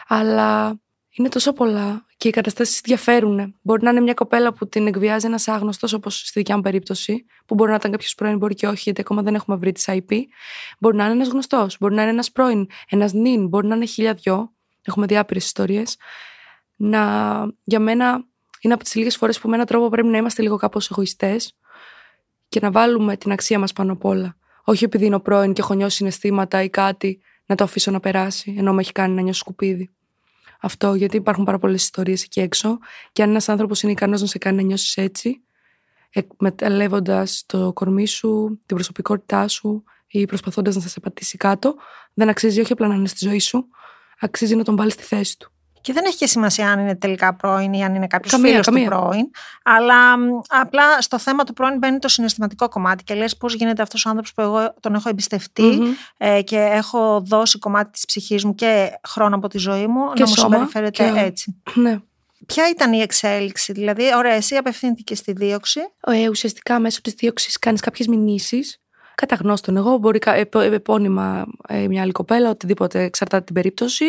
Αλλά 0.08 0.80
είναι 1.10 1.30
τόσο 1.30 1.54
πολλά 1.54 2.06
και 2.24 2.30
οι 2.30 2.32
καταστάσεις 2.32 2.82
διαφέρουν. 2.82 3.56
Μπορεί 3.62 3.84
να 3.84 3.90
είναι 3.90 4.00
μια 4.00 4.14
κοπέλα 4.14 4.54
που 4.54 4.68
την 4.68 4.88
εκβιάζει 4.88 5.26
ένας 5.26 5.48
άγνωστος, 5.48 5.94
όπως 5.94 6.20
στη 6.20 6.40
δικιά 6.40 6.56
μου 6.56 6.62
περίπτωση, 6.62 7.26
που 7.46 7.56
μπορεί 7.56 7.70
να 7.70 7.76
ήταν 7.76 7.92
κάποιος 7.92 8.16
πρώην, 8.16 8.38
μπορεί 8.38 8.54
και 8.54 8.68
όχι, 8.68 8.82
γιατί 8.84 9.02
ακόμα 9.02 9.22
δεν 9.22 9.36
έχουμε 9.36 9.58
βρει 9.58 9.72
τις 9.72 9.86
IP. 9.88 10.22
Μπορεί 10.80 10.96
να 10.96 11.04
είναι 11.04 11.14
ένας 11.14 11.28
γνωστός, 11.28 11.78
μπορεί 11.80 11.94
να 11.94 12.02
είναι 12.02 12.12
ένας 12.12 12.32
πρώην, 12.32 12.68
ένας 12.90 13.14
νυν, 13.14 13.48
μπορεί 13.48 13.68
να 13.68 13.76
είναι 13.76 13.86
χίλια 13.86 14.14
δυο. 14.14 14.54
Έχουμε 14.82 15.06
διάπειρε 15.06 15.40
ιστορίες. 15.40 15.98
Να, 16.76 17.02
για 17.64 17.80
μένα 17.80 18.26
είναι 18.60 18.74
από 18.74 18.84
τις 18.84 18.96
λίγες 18.96 19.18
φορές 19.18 19.40
που 19.40 19.48
με 19.48 19.56
έναν 19.56 19.68
τρόπο 19.68 19.90
πρέπει 19.90 20.08
να 20.08 20.18
είμαστε 20.18 20.42
λίγο 20.42 20.58
κάπως 20.58 20.92
εγωιστές 20.92 21.58
και 22.50 22.60
να 22.60 22.72
βάλουμε 22.72 23.18
την 23.18 23.32
αξία 23.32 23.60
μας 23.60 23.74
πάνω 23.74 23.92
απ' 23.92 24.06
όλα. 24.06 24.38
Όχι 24.64 24.84
επειδή 24.84 25.06
είναι 25.06 25.16
ο 25.16 25.22
πρώην 25.22 25.54
και 25.54 25.62
έχω 25.62 25.74
νιώσει 25.74 25.96
συναισθήματα 25.96 26.64
ή 26.64 26.70
κάτι, 26.70 27.22
να 27.46 27.56
το 27.56 27.64
αφήσω 27.64 27.92
να 27.92 28.00
περάσει, 28.00 28.56
ενώ 28.58 28.74
με 28.74 28.82
έχει 28.82 28.92
κάνει 28.92 29.14
να 29.14 29.22
νιώσω 29.22 29.40
σκουπίδι. 29.40 29.92
Αυτό 30.66 30.94
γιατί 30.94 31.18
υπάρχουν 31.18 31.44
πάρα 31.44 31.60
πολλές 31.60 31.84
ιστορίες 31.84 32.24
εκεί 32.24 32.40
έξω. 32.40 32.78
Και 33.12 33.24
αν 33.24 33.30
ένας 33.30 33.50
άνθρωπος 33.50 33.82
είναι 33.82 33.92
ικανός 33.92 34.22
να 34.22 34.28
σε 34.28 34.38
κάνει 34.38 34.56
να 34.56 34.62
νιώσεις 34.62 34.98
έτσι, 34.98 35.44
εκμεταλλεύοντα 36.10 37.28
το 37.46 37.74
κορμί 37.74 38.08
σου, 38.08 38.60
την 38.66 38.76
προσωπικότητά 38.76 39.48
σου 39.48 39.84
ή 40.08 40.26
προσπαθώντας 40.26 40.76
να 40.76 40.82
σε 40.82 41.00
πατήσει 41.00 41.38
κάτω, 41.38 41.76
δεν 42.14 42.30
αξίζει 42.30 42.62
όχι 42.62 42.72
απλά 42.72 42.88
να 42.88 42.96
είναι 42.96 43.08
στη 43.08 43.26
ζωή 43.26 43.40
σου, 43.40 43.68
αξίζει 44.20 44.56
να 44.56 44.64
τον 44.64 44.76
βάλεις 44.76 44.94
στη 44.94 45.04
θέση 45.04 45.38
του. 45.38 45.52
Και 45.84 45.94
δεν 45.94 46.04
έχει 46.06 46.18
και 46.18 46.28
σημασία 46.28 46.72
αν 46.72 46.80
είναι 46.80 46.96
τελικά 46.96 47.34
πρώην 47.36 47.74
ή 47.74 47.84
αν 47.84 47.96
είναι 47.96 48.08
κάποιος 48.08 48.32
Καμία, 48.32 48.50
φίλος 48.50 48.66
του 48.66 48.74
καμία. 48.74 48.90
πρώην. 48.90 49.30
Αλλά 49.64 50.18
μ, 50.18 50.22
απλά 50.48 51.02
στο 51.02 51.18
θέμα 51.20 51.44
του 51.44 51.54
πρώην 51.54 51.78
μπαίνει 51.78 52.00
το 52.00 52.08
συναισθηματικό 52.08 52.70
κομμάτι 52.70 53.04
και 53.04 53.14
λες 53.14 53.38
πώς 53.38 53.54
γίνεται 53.56 53.82
αυτός 53.82 54.06
ο 54.06 54.10
άνθρωπος 54.10 54.34
που 54.34 54.42
εγώ 54.42 54.74
τον 54.80 54.96
έχω 54.96 55.10
εμπιστευτεί 55.10 55.62
Μμμ. 55.64 55.92
ε, 56.18 56.42
και 56.42 56.58
έχω 56.58 57.22
δώσει 57.26 57.60
κομμάτι 57.60 57.92
της 57.92 58.06
ψυχής 58.06 58.46
μου 58.46 58.56
και 58.56 58.90
χρόνο 59.08 59.36
από 59.36 59.48
τη 59.48 59.58
ζωή 59.58 59.88
μου 59.88 60.14
Και 60.14 60.22
να 60.24 60.28
μου 60.30 60.36
σώμα 60.36 60.50
συμπεριφέρεται 60.54 61.12
και- 61.14 61.20
έτσι. 61.20 61.62
Ναι. 61.74 62.00
Ποια 62.46 62.70
ήταν 62.70 62.94
η 62.94 63.00
εξέλιξη, 63.02 63.74
δηλαδή, 63.74 64.04
ωραία, 64.16 64.34
εσύ 64.34 64.56
απευθύνθηκες 64.56 65.18
στη 65.18 65.32
δίωξη. 65.32 65.80
Ε, 66.08 66.30
ουσιαστικά 66.30 66.80
μέσω 66.80 67.02
της 67.02 67.14
δίωξης 67.14 67.60
κάνεις 67.60 67.82
κάποιες 67.82 68.08
μηνύσεις. 68.08 68.78
Κατά 69.16 69.36
γνώστον 69.36 69.78
εγώ, 69.78 69.98
μπορεί 69.98 70.20
κα- 70.20 70.36
επ- 70.36 70.56
επώνυμα 70.56 71.46
ε, 71.68 71.88
μια 71.88 72.02
άλλη 72.02 72.12
κοπέλα, 72.12 72.50
οτιδήποτε 72.50 73.04
εξαρτάται 73.04 73.44
την 73.44 73.54
περίπτωση, 73.54 74.06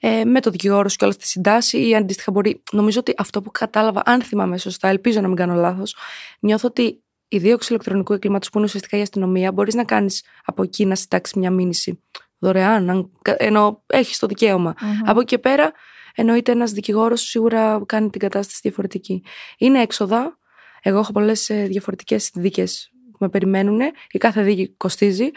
ε, 0.00 0.24
με 0.24 0.40
το 0.40 0.50
δικηγόρο 0.50 0.88
σου 0.88 0.96
και 0.96 1.04
όλα 1.04 1.12
στη 1.12 1.26
συντάση 1.26 1.88
ή 1.88 1.96
αντίστοιχα 1.96 2.30
μπορεί. 2.30 2.62
Νομίζω 2.72 2.98
ότι 3.00 3.14
αυτό 3.16 3.42
που 3.42 3.50
κατάλαβα, 3.50 4.02
αν 4.04 4.22
θυμάμαι 4.22 4.58
σωστά, 4.58 4.88
ελπίζω 4.88 5.20
να 5.20 5.26
μην 5.26 5.36
κάνω 5.36 5.54
λάθος, 5.54 5.96
νιώθω 6.40 6.68
ότι 6.68 7.02
η 7.28 7.38
δίωξη 7.38 7.72
ηλεκτρονικού 7.72 8.12
εγκλήματος 8.12 8.50
που 8.50 8.58
είναι 8.58 8.66
ουσιαστικά 8.66 8.96
η 8.96 9.00
αστυνομία, 9.00 9.52
μπορείς 9.52 9.74
να 9.74 9.84
κάνεις 9.84 10.24
από 10.44 10.62
εκεί 10.62 10.84
να 10.86 10.94
συντάξεις 10.94 11.36
μια 11.36 11.50
μήνυση 11.50 12.02
δωρεάν, 12.38 13.10
ενώ 13.36 13.82
έχεις 13.86 14.18
το 14.18 14.26
δικαιωμα 14.26 14.74
Από 15.04 15.20
εκεί 15.20 15.28
και 15.28 15.38
πέρα, 15.38 15.72
εννοείται 16.14 16.52
ένας 16.52 16.72
δικηγόρος 16.72 17.20
σίγουρα 17.20 17.82
κάνει 17.86 18.10
την 18.10 18.20
κατάσταση 18.20 18.58
διαφορετική. 18.62 19.22
Είναι 19.58 19.80
έξοδα. 19.82 20.38
Εγώ 20.82 20.98
έχω 20.98 21.12
πολλές 21.12 21.50
ε, 21.50 21.66
διαφορετικές 21.66 22.30
δίκες 22.34 22.90
που 22.92 22.99
με 23.20 23.28
περιμένουν. 23.28 23.80
Η 24.10 24.18
κάθε 24.18 24.42
δίκη 24.42 24.74
κοστίζει. 24.76 25.30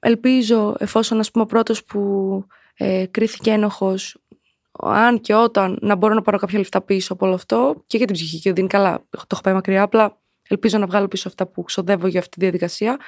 Ελπίζω, 0.00 0.74
εφόσον 0.78 1.18
ας 1.18 1.30
πούμε 1.30 1.44
ο 1.44 1.46
πρώτος 1.46 1.84
που 1.84 2.44
ε, 2.74 3.06
κρίθηκε 3.10 3.50
ένοχος, 3.50 4.16
αν 4.72 5.20
και 5.20 5.34
όταν 5.34 5.78
να 5.80 5.94
μπορώ 5.94 6.14
να 6.14 6.22
πάρω 6.22 6.38
κάποια 6.38 6.58
λεφτά 6.58 6.80
πίσω 6.80 7.12
από 7.12 7.26
όλο 7.26 7.34
αυτό 7.34 7.84
και 7.86 7.96
για 7.96 8.06
την 8.06 8.14
ψυχική 8.14 8.48
οδύνη, 8.48 8.68
καλά, 8.68 9.04
το 9.10 9.26
έχω 9.32 9.40
πάει 9.40 9.54
μακριά. 9.54 9.82
Απλά 9.82 10.18
ελπίζω 10.48 10.78
να 10.78 10.86
βγάλω 10.86 11.08
πίσω 11.08 11.28
αυτά 11.28 11.46
που 11.46 11.62
ξοδεύω 11.62 12.06
για 12.06 12.20
αυτή 12.20 12.38
τη 12.38 12.40
διαδικασία. 12.40 12.98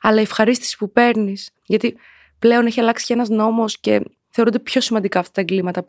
Αλλά 0.00 0.18
η 0.18 0.22
ευχαρίστηση 0.22 0.76
που 0.76 0.92
παίρνεις, 0.92 1.50
γιατί 1.66 1.96
πλέον 2.38 2.66
έχει 2.66 2.80
αλλάξει 2.80 3.06
και 3.06 3.12
ένας 3.12 3.28
νόμος 3.28 3.80
και 3.80 4.02
θεωρούνται 4.28 4.58
πιο 4.58 4.80
σημαντικά 4.80 5.18
αυτά 5.18 5.32
τα 5.32 5.40
εγκλήματα 5.40 5.84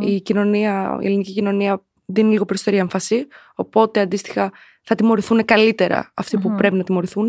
Η, 0.00 0.20
κοινωνία, 0.20 0.98
η 1.00 1.06
ελληνική 1.06 1.32
κοινωνία 1.32 1.82
δίνει 2.06 2.30
λίγο 2.30 2.44
περισσότερη 2.44 2.76
έμφαση. 2.76 3.26
Οπότε 3.54 4.00
αντίστοιχα 4.00 4.52
θα 4.86 4.94
τιμωρηθούν 4.94 5.44
καλύτερα 5.44 6.12
που 6.40 6.54
πρέπει 6.54 6.76
να 6.76 6.84
τιμωρηθούν. 6.84 7.28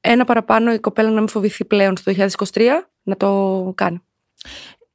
Ένα 0.00 0.24
παραπάνω 0.24 0.72
η 0.72 0.78
κοπέλα 0.78 1.10
να 1.10 1.18
μην 1.18 1.28
φοβηθεί 1.28 1.64
πλέον 1.64 1.96
στο 1.96 2.12
2023 2.52 2.62
να 3.02 3.16
το 3.16 3.72
κάνει. 3.74 4.02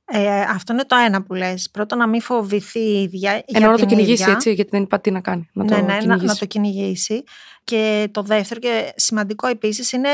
Ε, 0.05 0.41
αυτό 0.41 0.73
είναι 0.73 0.85
το 0.85 0.95
ένα 0.95 1.23
που 1.23 1.33
λες. 1.33 1.69
Πρώτον 1.71 1.97
να 1.97 2.07
μην 2.07 2.21
φοβηθεί 2.21 2.79
η 2.79 3.01
ίδια 3.01 3.43
Ενώ 3.45 3.71
να 3.71 3.77
το 3.77 3.85
κυνηγήσει 3.85 4.29
έτσι, 4.29 4.53
γιατί 4.53 4.69
δεν 4.69 4.81
είπα 4.81 4.99
τι 4.99 5.11
να 5.11 5.21
κάνει. 5.21 5.49
Να 5.53 5.63
ναι, 5.63 5.69
το 5.69 5.81
ναι, 5.81 5.97
να, 6.05 6.23
να 6.23 6.35
το 6.35 6.45
κυνηγήσει. 6.45 7.23
Και 7.63 8.09
το 8.11 8.21
δεύτερο 8.21 8.59
και 8.59 8.93
σημαντικό 8.95 9.47
επίσης 9.47 9.91
είναι 9.91 10.09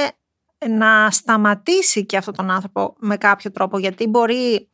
να 0.70 1.12
σταματήσει 1.12 2.06
και 2.06 2.18
αυτόν 2.18 2.36
τον 2.36 2.52
άνθρωπο 2.52 2.96
με 3.00 3.18
κάποιο 3.18 3.52
τρόπο. 3.52 3.80
Γιατί 3.80 4.08
μπορεί 4.08 4.54
ε, 4.56 4.68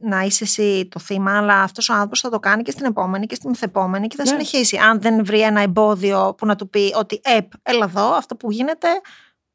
να 0.00 0.20
είσαι 0.20 0.44
εσύ 0.44 0.88
το 0.90 1.00
θύμα, 1.00 1.36
αλλά 1.36 1.62
αυτός 1.62 1.88
ο 1.88 1.92
άνθρωπος 1.92 2.20
θα 2.20 2.30
το 2.30 2.38
κάνει 2.38 2.62
και 2.62 2.70
στην 2.70 2.84
επόμενη 2.84 3.26
και 3.26 3.34
στην 3.34 3.50
μεθεπόμενη 3.50 4.06
και 4.06 4.16
θα 4.16 4.22
ναι. 4.22 4.28
συνεχίσει. 4.28 4.76
Αν 4.76 5.00
δεν 5.00 5.24
βρει 5.24 5.40
ένα 5.40 5.60
εμπόδιο 5.60 6.34
που 6.38 6.46
να 6.46 6.56
του 6.56 6.70
πει 6.70 6.92
ότι 6.94 7.20
«Επ, 7.24 7.52
έλα 7.62 7.84
εδώ, 7.84 8.14
αυτό 8.14 8.36
που 8.36 8.50
γίνεται 8.50 8.88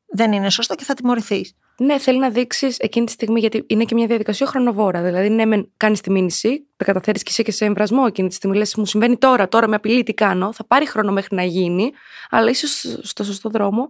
δεν 0.08 0.32
είναι 0.32 0.50
σωστό 0.50 0.76
και 0.76 0.84
θα 0.84 0.94
τιμωρηθείς. 0.94 1.56
Ναι, 1.78 2.00
θέλει 2.00 2.20
να 2.20 2.30
δείξεις 2.30 2.78
εκείνη 2.78 3.06
τη 3.06 3.12
στιγμή, 3.12 3.40
γιατί 3.40 3.64
είναι 3.68 3.84
και 3.84 3.96
μια 3.96 4.08
διαδικασία 4.08 4.46
χρονοβόρα. 4.46 5.02
Δηλαδή, 5.02 5.30
ναι, 5.30 5.64
κάνεις 5.78 6.02
τη 6.02 6.12
μήνυση, 6.12 6.68
τα 6.76 6.86
καταφέρει 6.86 7.20
και 7.20 7.30
είσαι 7.30 7.44
και 7.44 7.52
σε 7.52 7.66
εμβρασμό 7.66 8.04
εκείνη 8.08 8.28
τη 8.28 8.34
στιγμή. 8.34 8.58
Λες, 8.58 8.76
μου 8.76 8.86
συμβαίνει 8.86 9.18
τώρα, 9.18 9.48
τώρα 9.48 9.68
με 9.68 9.76
απειλεί, 9.76 10.04
τι 10.04 10.14
κάνω. 10.14 10.54
Θα 10.54 10.66
πάρει 10.66 10.88
χρόνο 10.88 11.12
μέχρι 11.12 11.36
να 11.36 11.44
γίνει, 11.44 11.92
αλλά 12.30 12.50
είσαι 12.50 12.68
στο 13.02 13.24
σωστό 13.24 13.50
δρόμο. 13.50 13.88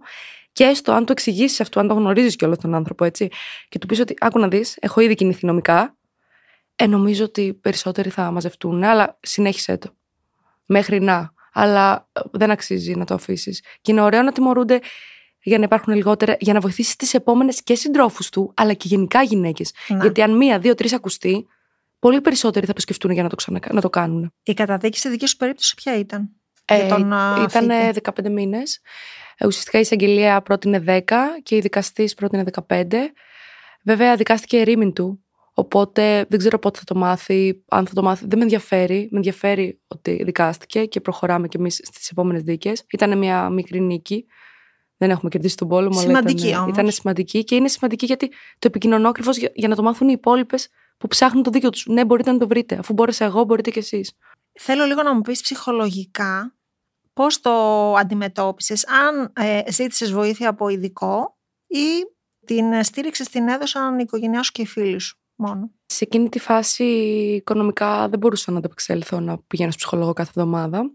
Και 0.52 0.64
έστω 0.64 0.92
αν 0.92 1.04
το 1.04 1.12
εξηγήσεις 1.12 1.60
αυτό, 1.60 1.80
αν 1.80 1.88
το 1.88 1.94
γνωρίζεις 1.94 2.36
κιόλας 2.36 2.58
τον 2.58 2.74
άνθρωπο, 2.74 3.04
έτσι, 3.04 3.28
και 3.68 3.78
του 3.78 3.86
πεις 3.86 4.00
ότι 4.00 4.14
άκου 4.20 4.38
να 4.38 4.48
δεις, 4.48 4.76
έχω 4.80 5.00
ήδη 5.00 5.14
κινηθεί 5.14 5.46
νομικά, 5.46 5.95
ε, 6.76 6.86
νομίζω 6.86 7.24
ότι 7.24 7.54
περισσότεροι 7.54 8.10
θα 8.10 8.30
μαζευτούν, 8.30 8.84
αλλά 8.84 9.18
συνέχισε 9.22 9.78
το. 9.78 9.94
Μέχρι 10.66 11.00
να. 11.00 11.34
Αλλά 11.52 12.08
ε, 12.12 12.20
δεν 12.32 12.50
αξίζει 12.50 12.94
να 12.94 13.04
το 13.04 13.14
αφήσεις. 13.14 13.62
Και 13.80 13.92
είναι 13.92 14.00
ωραίο 14.00 14.22
να 14.22 14.32
τιμωρούνται 14.32 14.80
για 15.42 15.58
να 15.58 15.64
υπάρχουν 15.64 15.94
λιγότερα, 15.94 16.36
για 16.38 16.52
να 16.52 16.60
βοηθήσεις 16.60 16.96
τις 16.96 17.14
επόμενες 17.14 17.62
και 17.62 17.74
συντρόφους 17.74 18.28
του, 18.28 18.52
αλλά 18.56 18.72
και 18.72 18.88
γενικά 18.88 19.22
γυναίκες. 19.22 19.72
Γιατί 20.00 20.22
αν 20.22 20.36
μία, 20.36 20.58
δύο, 20.58 20.74
τρεις 20.74 20.92
ακουστεί, 20.92 21.46
πολύ 21.98 22.20
περισσότεροι 22.20 22.66
θα 22.66 22.72
το 22.72 22.80
σκεφτούν 22.80 23.10
για 23.10 23.22
να 23.22 23.28
το, 23.28 23.36
ξανα, 23.36 23.60
να 23.72 23.80
το 23.80 23.90
κάνουν. 23.90 24.32
Η 24.42 24.54
καταδίκη 24.54 24.98
στη 24.98 25.08
δική 25.08 25.26
σου 25.26 25.36
περίπτωση 25.36 25.74
ποια 25.74 25.98
ήταν; 25.98 26.30
Ε, 26.64 26.86
ήταν 27.44 27.70
15 28.02 28.30
μήνες. 28.30 28.80
Ε, 29.36 29.46
ουσιαστικά 29.46 29.78
η 29.78 29.80
εισαγγελία 29.80 30.42
πρότεινε 30.42 30.84
10 30.86 31.02
και 31.42 31.56
η 31.56 31.60
δικαστής 31.60 32.14
πρότεινε 32.14 32.44
15. 32.68 32.84
Βέβαια, 33.84 34.16
δικάστηκε 34.16 34.58
ερήμην 34.58 34.92
του. 34.92 35.25
Οπότε 35.58 36.26
δεν 36.28 36.38
ξέρω 36.38 36.58
πότε 36.58 36.78
θα 36.78 36.84
το 36.84 36.94
μάθει, 36.94 37.64
αν 37.68 37.86
θα 37.86 37.94
το 37.94 38.02
μάθει. 38.02 38.26
Δεν 38.26 38.38
με 38.38 38.44
ενδιαφέρει. 38.44 39.08
Με 39.10 39.16
ενδιαφέρει 39.16 39.80
ότι 39.86 40.22
δικάστηκε 40.24 40.84
και 40.84 41.00
προχωράμε 41.00 41.48
κι 41.48 41.56
εμείς 41.56 41.74
στις 41.74 42.10
επόμενες 42.10 42.42
δίκες. 42.42 42.84
Ήταν 42.90 43.18
μια 43.18 43.50
μικρή 43.50 43.80
νίκη. 43.80 44.26
Δεν 44.96 45.10
έχουμε 45.10 45.30
κερδίσει 45.30 45.56
τον 45.56 45.68
πόλεμο. 45.68 46.00
Σημαντική 46.00 46.48
ήταν, 46.48 46.68
ήταν 46.68 46.90
σημαντική 46.90 47.44
και 47.44 47.54
είναι 47.54 47.68
σημαντική 47.68 48.06
γιατί 48.06 48.28
το 48.28 48.66
επικοινωνώ 48.66 49.08
ακριβώς 49.08 49.36
για, 49.36 49.50
για, 49.54 49.68
να 49.68 49.74
το 49.74 49.82
μάθουν 49.82 50.08
οι 50.08 50.12
υπόλοιπες 50.16 50.68
που 50.98 51.06
ψάχνουν 51.06 51.42
το 51.42 51.50
δίκιο 51.50 51.70
τους. 51.70 51.86
Ναι, 51.86 52.04
μπορείτε 52.04 52.32
να 52.32 52.38
το 52.38 52.46
βρείτε. 52.46 52.76
Αφού 52.76 52.92
μπόρεσα 52.92 53.24
εγώ, 53.24 53.44
μπορείτε 53.44 53.70
κι 53.70 53.78
εσείς. 53.78 54.12
Θέλω 54.52 54.84
λίγο 54.84 55.02
να 55.02 55.14
μου 55.14 55.20
πεις 55.20 55.40
ψυχολογικά 55.40 56.56
πώς 57.12 57.40
το 57.40 57.50
αντιμετώπισες, 57.94 58.86
αν 58.86 59.32
ε, 59.46 59.72
ζήτησες 59.72 60.12
βοήθεια 60.12 60.48
από 60.48 60.68
ειδικό 60.68 61.38
ή 61.66 61.86
την 62.46 62.84
στήριξη 62.84 63.24
την 63.24 63.48
έδωσαν 63.48 63.98
η 63.98 64.02
οικογένειά 64.02 64.42
σου 64.42 64.52
και 64.52 64.62
οι 64.62 64.66
φίλοι 64.66 64.98
σου 64.98 65.20
μόνο. 65.36 65.70
Σε 65.86 66.04
εκείνη 66.04 66.28
τη 66.28 66.38
φάση 66.38 66.84
οικονομικά 67.34 68.08
δεν 68.08 68.18
μπορούσα 68.18 68.52
να 68.52 68.58
ανταπεξέλθω 68.58 69.20
να 69.20 69.38
πηγαίνω 69.46 69.70
στο 69.70 69.78
ψυχολόγο 69.78 70.12
κάθε 70.12 70.30
εβδομάδα. 70.36 70.90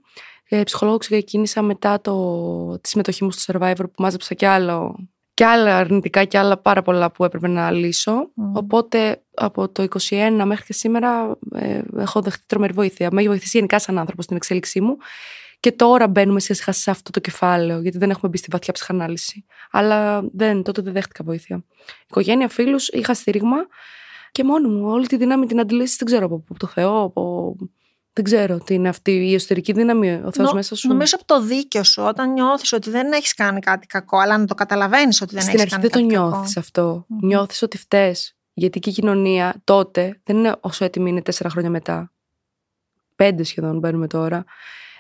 Ε, 0.54 0.64
ψυχολόγος 0.64 1.00
ξεκίνησα 1.00 1.62
μετά 1.62 2.02
το, 2.02 2.80
τη 2.80 2.90
συμμετοχή 2.90 3.24
μου 3.24 3.32
στο 3.32 3.54
Survivor 3.54 3.76
που 3.78 4.02
μάζεψα 4.02 4.34
και, 4.34 4.48
άλλο, 4.48 5.08
και 5.34 5.46
άλλα 5.46 5.78
αρνητικά 5.78 6.24
και 6.24 6.38
άλλα 6.38 6.58
πάρα 6.58 6.82
πολλά 6.82 7.12
που 7.12 7.24
έπρεπε 7.24 7.48
να 7.48 7.72
λύσω. 7.72 8.32
Οπότε 8.54 9.24
από 9.34 9.70
το 9.70 9.88
21 10.10 10.42
μέχρι 10.46 10.66
και 10.66 10.74
σήμερα 10.74 11.38
ε, 11.56 11.82
έχω 11.98 12.22
δεχτεί 12.22 12.44
τρομερή 12.46 12.74
βοήθεια. 12.74 13.10
Με 13.12 13.20
έχει 13.20 13.30
βοηθήσει 13.30 13.58
γενικά 13.58 13.80
σαν 13.80 13.98
άνθρωπος 13.98 14.26
στην 14.26 14.36
εξέλιξή 14.36 14.82
μου. 14.82 14.98
Και 15.60 15.72
τώρα 15.72 16.08
μπαίνουμε 16.08 16.40
σιγά 16.40 16.72
σε 16.72 16.92
αυτό 16.92 17.12
το 17.12 17.20
κεφάλαιο, 17.20 17.82
γιατί 17.82 17.98
δεν 17.98 18.10
έχουμε 18.10 18.32
μπει 18.32 18.38
στη 18.38 18.48
βαθιά 18.52 18.74
ψυχανάλυση. 18.74 19.46
Αλλά 19.72 20.24
δεν, 20.34 20.64
τότε 20.64 20.82
δεν 20.82 20.94
δέχτηκα 20.94 21.24
βοήθεια. 21.24 21.64
Οικογένεια, 22.08 22.50
φίλους, 22.50 22.88
είχα 22.88 23.14
στήριγμα 23.14 23.58
και 24.32 24.44
μόνο 24.44 24.70
μου. 24.70 24.90
Όλη 24.90 25.08
τη 25.08 25.18
δύναμη 25.18 25.46
την 25.46 25.60
αντιλήσει 25.60 25.96
δεν 25.98 26.08
ξέρω 26.08 26.26
από, 26.26 26.44
από 26.50 26.60
το 26.60 26.68
Θεό, 26.68 27.02
από 27.02 27.56
δεν 28.14 28.24
ξέρω 28.24 28.58
τι 28.58 28.74
είναι 28.74 28.90
αυτή 28.90 29.12
η 29.12 29.34
εσωτερική 29.34 29.72
δύναμη, 29.72 30.22
ο 30.26 30.32
Θεός 30.32 30.54
μέσα 30.54 30.76
σου. 30.76 30.88
Νομίζω 30.88 31.16
από 31.16 31.26
το 31.26 31.42
δίκιο 31.42 31.84
σου, 31.84 32.04
όταν 32.04 32.34
νιώθεις 32.34 32.74
ότι 32.74 32.90
δεν 32.90 33.12
έχεις 33.12 33.34
κάνει 33.34 33.60
κάτι 33.60 33.88
κακό, 33.88 34.18
αλλά 34.18 34.38
να 34.38 34.46
το 34.46 34.54
καταλαβαίνεις 34.54 35.22
ότι 35.22 35.36
δεν 35.36 35.48
έχεις 35.48 35.56
κάνει 35.60 35.70
κάτι 35.70 35.88
κακό. 35.88 35.98
Στην 35.98 36.10
αρχή 36.10 36.18
δεν 36.18 36.24
το 36.24 36.32
νιώθεις 36.32 36.58
αυτό. 36.58 37.06
Mm. 37.10 37.24
Νιώθεις 37.24 37.62
ότι 37.62 37.78
φταίει. 37.78 38.16
Γιατί 38.54 38.80
και 38.80 38.90
η 38.90 38.94
κοινωνία 38.94 39.62
τότε 39.64 40.22
δεν 40.24 40.38
είναι 40.38 40.56
όσο 40.60 40.86
έτοιμη 40.86 41.10
είναι 41.10 41.22
τέσσερα 41.22 41.50
χρόνια 41.50 41.70
μετά. 41.70 42.12
Πέντε 43.16 43.44
σχεδόν 43.44 43.80
μπαίνουμε 43.80 44.08
τώρα. 44.08 44.44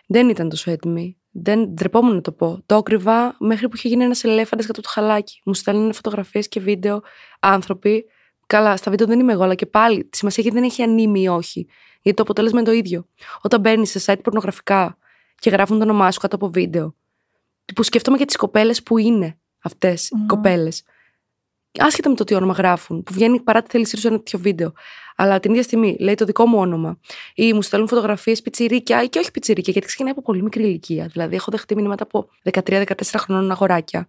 Δεν 0.07 0.29
ήταν 0.29 0.49
τόσο 0.49 0.71
έτοιμη. 0.71 1.17
Δεν 1.31 1.73
ντρεπόμουν 1.73 2.15
να 2.15 2.21
το 2.21 2.31
πω. 2.31 2.63
Το 2.65 2.75
έκρυβα 2.75 3.35
μέχρι 3.39 3.69
που 3.69 3.75
είχε 3.75 3.87
γίνει 3.87 4.03
ένας 4.03 4.23
ελέφαντας 4.23 4.65
κάτω 4.65 4.79
από 4.79 4.87
το 4.87 4.93
χαλάκι. 4.93 5.41
Μου 5.45 5.53
στέλνουν 5.53 5.93
φωτογραφίες 5.93 6.47
και 6.47 6.59
βίντεο 6.59 7.01
άνθρωποι. 7.39 8.05
Καλά, 8.51 8.77
στα 8.77 8.91
βίντεο 8.91 9.07
δεν 9.07 9.19
είμαι 9.19 9.33
εγώ, 9.33 9.43
αλλά 9.43 9.55
και 9.55 9.65
πάλι 9.65 10.05
τη 10.05 10.17
σημασία 10.17 10.43
έχει 10.45 10.53
δεν 10.53 10.63
έχει 10.63 10.81
ανήμει 10.81 11.21
ή 11.21 11.27
όχι. 11.27 11.67
Γιατί 12.01 12.17
το 12.17 12.23
αποτέλεσμα 12.23 12.59
είναι 12.59 12.69
το 12.69 12.75
ίδιο. 12.75 13.07
Όταν 13.41 13.59
μπαίνεις 13.59 13.89
σε 13.89 14.13
site 14.13 14.19
πορνογραφικά 14.23 14.97
και 15.39 15.49
γράφουν 15.49 15.77
το 15.77 15.83
όνομά 15.83 16.11
σου 16.11 16.19
κάτω 16.19 16.35
από 16.35 16.49
βίντεο, 16.49 16.95
που 17.75 17.83
σκέφτομαι 17.83 18.17
και 18.17 18.25
τις 18.25 18.35
κοπέλες 18.35 18.83
που 18.83 18.97
είναι 18.97 19.39
αυτές 19.61 20.11
mm. 20.13 20.23
οι 20.23 20.25
κοπέλες. 20.25 20.83
Άσχετα 21.77 22.09
με 22.09 22.15
το 22.15 22.23
τι 22.23 22.33
όνομα 22.33 22.53
γράφουν, 22.53 23.03
που 23.03 23.13
βγαίνει 23.13 23.39
παρά 23.39 23.61
τη 23.61 23.69
θέλησή 23.69 23.95
τους 23.95 24.05
ένα 24.05 24.17
τέτοιο 24.17 24.39
βίντεο. 24.39 24.73
Αλλά 25.15 25.39
την 25.39 25.51
ίδια 25.51 25.63
στιγμή 25.63 25.95
λέει 25.99 26.15
το 26.15 26.25
δικό 26.25 26.45
μου 26.45 26.57
όνομα. 26.59 26.99
Ή 27.35 27.53
μου 27.53 27.61
στέλνουν 27.61 27.87
φωτογραφίες 27.87 28.41
πιτσιρίκια 28.41 29.03
ή 29.03 29.09
και 29.09 29.19
όχι 29.19 29.31
πιτσιρίκια, 29.31 29.71
γιατί 29.71 29.87
ξεκινάει 29.87 30.11
από 30.11 30.21
πολύ 30.21 30.43
μικρή 30.43 30.63
ηλικία. 30.63 31.07
Δηλαδή, 31.07 31.35
έχω 31.35 31.51
δεχτεί 31.51 31.75
μηνύματα 31.75 32.03
από 32.03 32.29
13-14 32.51 32.83
χρονών 33.17 33.51
αγοράκια 33.51 34.07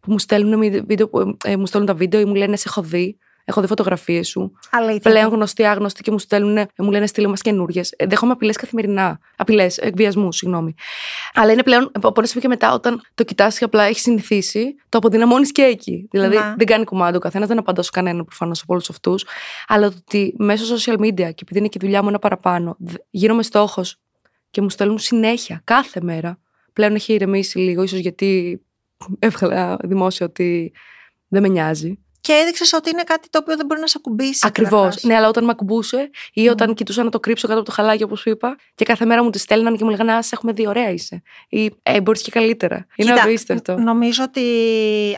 που 0.00 0.12
μου 0.12 0.18
στέλνουν, 0.18 0.60
βίντεο, 0.60 1.10
ε, 1.44 1.56
μου 1.56 1.66
στέλνουν 1.66 1.88
τα 1.88 1.94
βίντεο 1.94 2.20
ή 2.20 2.24
μου 2.24 2.34
λένε 2.34 2.56
Σε 2.56 2.64
έχω 2.68 2.82
δει 2.82 3.18
έχω 3.48 3.60
δει 3.60 3.66
φωτογραφίες 3.66 4.28
σου. 4.28 4.52
Αλήθεια. 4.70 5.10
Πλέον 5.10 5.32
γνωστοί, 5.32 5.64
άγνωστοι 5.64 6.02
και 6.02 6.10
μου 6.10 6.18
στέλνουν, 6.18 6.66
μου 6.76 6.90
λένε 6.90 7.06
στείλε 7.06 7.28
μας 7.28 7.40
καινούριες. 7.40 7.94
Ε, 7.96 8.06
δέχομαι 8.06 8.32
απειλές 8.32 8.56
καθημερινά. 8.56 9.18
Απειλές, 9.36 9.78
εκβιασμούς, 9.78 10.36
συγγνώμη. 10.36 10.74
Αλλά 11.34 11.52
είναι 11.52 11.62
πλέον, 11.62 11.90
από 11.92 12.12
ένα 12.16 12.40
και 12.40 12.48
μετά, 12.48 12.72
όταν 12.72 13.02
το 13.14 13.24
κοιτάς 13.24 13.58
και 13.58 13.64
απλά 13.64 13.82
έχεις 13.82 14.02
συνηθίσει, 14.02 14.74
το 14.88 14.98
αποδυναμώνεις 14.98 15.52
και 15.52 15.62
εκεί. 15.62 16.08
Δηλαδή 16.10 16.36
να. 16.36 16.54
δεν 16.56 16.66
κάνει 16.66 16.84
κουμάντο 16.84 17.16
ο 17.16 17.20
καθένας, 17.20 17.48
δεν 17.48 17.58
απαντάς 17.58 17.84
σε 17.84 17.90
κανέναν 17.94 18.24
προφανώς 18.24 18.62
από 18.62 18.72
όλους 18.72 18.90
αυτούς. 18.90 19.24
Αλλά 19.66 19.88
το 19.88 19.96
ότι 20.00 20.34
μέσω 20.38 20.74
social 20.76 20.98
media 20.98 21.14
και 21.14 21.42
επειδή 21.42 21.58
είναι 21.58 21.68
και 21.68 21.78
η 21.80 21.84
δουλειά 21.84 22.02
μου 22.02 22.08
ένα 22.08 22.18
παραπάνω, 22.18 22.76
γίνομαι 23.10 23.42
στόχος 23.42 24.00
και 24.50 24.60
μου 24.60 24.70
στέλνουν 24.70 24.98
συνέχεια, 24.98 25.60
κάθε 25.64 26.00
μέρα. 26.02 26.38
Πλέον 26.72 26.94
έχει 26.94 27.12
ηρεμήσει 27.12 27.58
λίγο, 27.58 27.82
ίσως 27.82 27.98
γιατί 27.98 28.60
έβγαλα 29.18 29.76
δημόσιο 29.82 30.26
ότι 30.26 30.72
δεν 31.28 31.42
με 31.42 31.48
νοιάζει 31.48 31.98
και 32.20 32.32
έδειξες 32.32 32.72
ότι 32.72 32.90
είναι 32.90 33.02
κάτι 33.02 33.28
το 33.30 33.38
οποίο 33.42 33.56
δεν 33.56 33.66
μπορεί 33.66 33.80
να 33.80 33.86
σε 33.86 33.94
ακουμπήσει. 33.98 34.46
Ακριβώς. 34.46 35.02
Ναι, 35.02 35.16
αλλά 35.16 35.28
όταν 35.28 35.44
με 35.44 35.50
ακουμπούσε 35.50 36.10
ή 36.32 36.48
όταν 36.48 36.74
κοιτούσα 36.74 37.04
να 37.04 37.10
το 37.10 37.20
κρύψω 37.20 37.46
κάτω 37.46 37.60
από 37.60 37.68
το 37.68 37.74
χαλάκι, 37.74 38.02
όπως 38.02 38.20
σου 38.20 38.30
είπα, 38.30 38.56
και 38.74 38.84
κάθε 38.84 39.04
μέρα 39.04 39.22
μου 39.22 39.30
τη 39.30 39.38
στέλναν 39.38 39.76
και 39.76 39.84
μου 39.84 39.90
λέγανε 39.90 40.12
Α, 40.12 40.24
έχουμε 40.30 40.52
δει, 40.52 40.66
ωραία 40.66 40.90
είσαι. 40.90 41.22
Ή 41.48 41.70
Ε, 41.82 42.00
μπορείς 42.00 42.22
και 42.22 42.30
καλύτερα. 42.30 42.86
Είναι 42.96 43.10
Κοίτα, 43.10 43.22
απίστευτο. 43.22 43.76
Νομίζω 43.76 44.24
ότι 44.24 44.42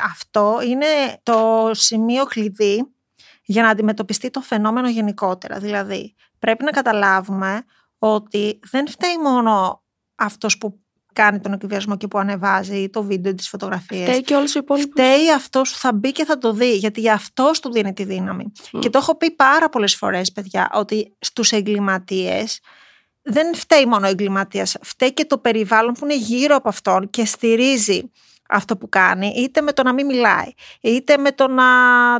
αυτό 0.05 0.59
είναι 0.67 0.87
το 1.23 1.71
σημείο 1.73 2.25
κλειδί 2.25 2.87
για 3.45 3.63
να 3.63 3.69
αντιμετωπιστεί 3.69 4.31
το 4.31 4.41
φαινόμενο 4.41 4.89
γενικότερα. 4.89 5.59
Δηλαδή, 5.59 6.15
πρέπει 6.39 6.65
να 6.65 6.71
καταλάβουμε 6.71 7.65
ότι 7.99 8.59
δεν 8.71 8.89
φταίει 8.89 9.19
μόνο 9.23 9.83
αυτός 10.15 10.59
που 10.59 10.81
κάνει 11.23 11.41
τον 11.41 11.53
εκβιασμό 11.53 11.97
και 11.97 12.07
που 12.07 12.19
ανεβάζει 12.19 12.89
το 12.89 13.03
βίντεο, 13.03 13.35
τις 13.35 13.49
φωτογραφίες. 13.49 14.09
Φταίει 14.09 14.23
και 14.23 14.35
όλος 14.35 14.55
ο 14.55 14.59
υπόλοιπος. 14.59 14.91
Φταίει 14.91 15.33
αυτός 15.33 15.73
που 15.73 15.79
θα 15.79 15.93
μπει 15.93 16.13
και 16.13 16.25
θα 16.25 16.39
το 16.39 16.53
δει, 16.53 16.77
γιατί 16.77 17.01
για 17.01 17.13
αυτό 17.13 17.51
του 17.63 17.73
δίνει 17.73 17.93
τη 17.93 18.05
δύναμη. 18.05 18.53
Και 18.79 18.91
το 18.91 18.99
έχω 18.99 19.17
πει 19.17 19.31
πάρα 19.31 19.69
πολλές 19.69 19.95
φορές, 19.95 20.33
παιδιά, 20.33 20.71
ότι 20.73 21.17
στους 21.19 21.53
εγκληματίες 21.53 22.61
δεν 23.23 23.55
φταίει 23.55 23.87
μόνο 23.87 24.07
ο 24.07 24.11
εγκληματίας, 24.11 24.77
φταίει 24.83 25.13
και 25.13 25.25
το 25.25 25.39
περιβάλλον 25.39 25.93
που 25.93 26.05
είναι 26.05 26.17
γύρω 26.17 26.57
από 26.57 26.69
αυτόν 26.69 27.11
και 27.11 27.25
στηρίζει 27.25 28.11
αυτό 28.51 28.77
που 28.77 28.89
κάνει, 28.89 29.33
είτε 29.37 29.61
με 29.61 29.73
το 29.73 29.83
να 29.83 29.93
μην 29.93 30.07
μιλάει, 30.07 30.53
είτε 30.81 31.17
με 31.17 31.33
το 31.33 31.49
να 31.49 31.65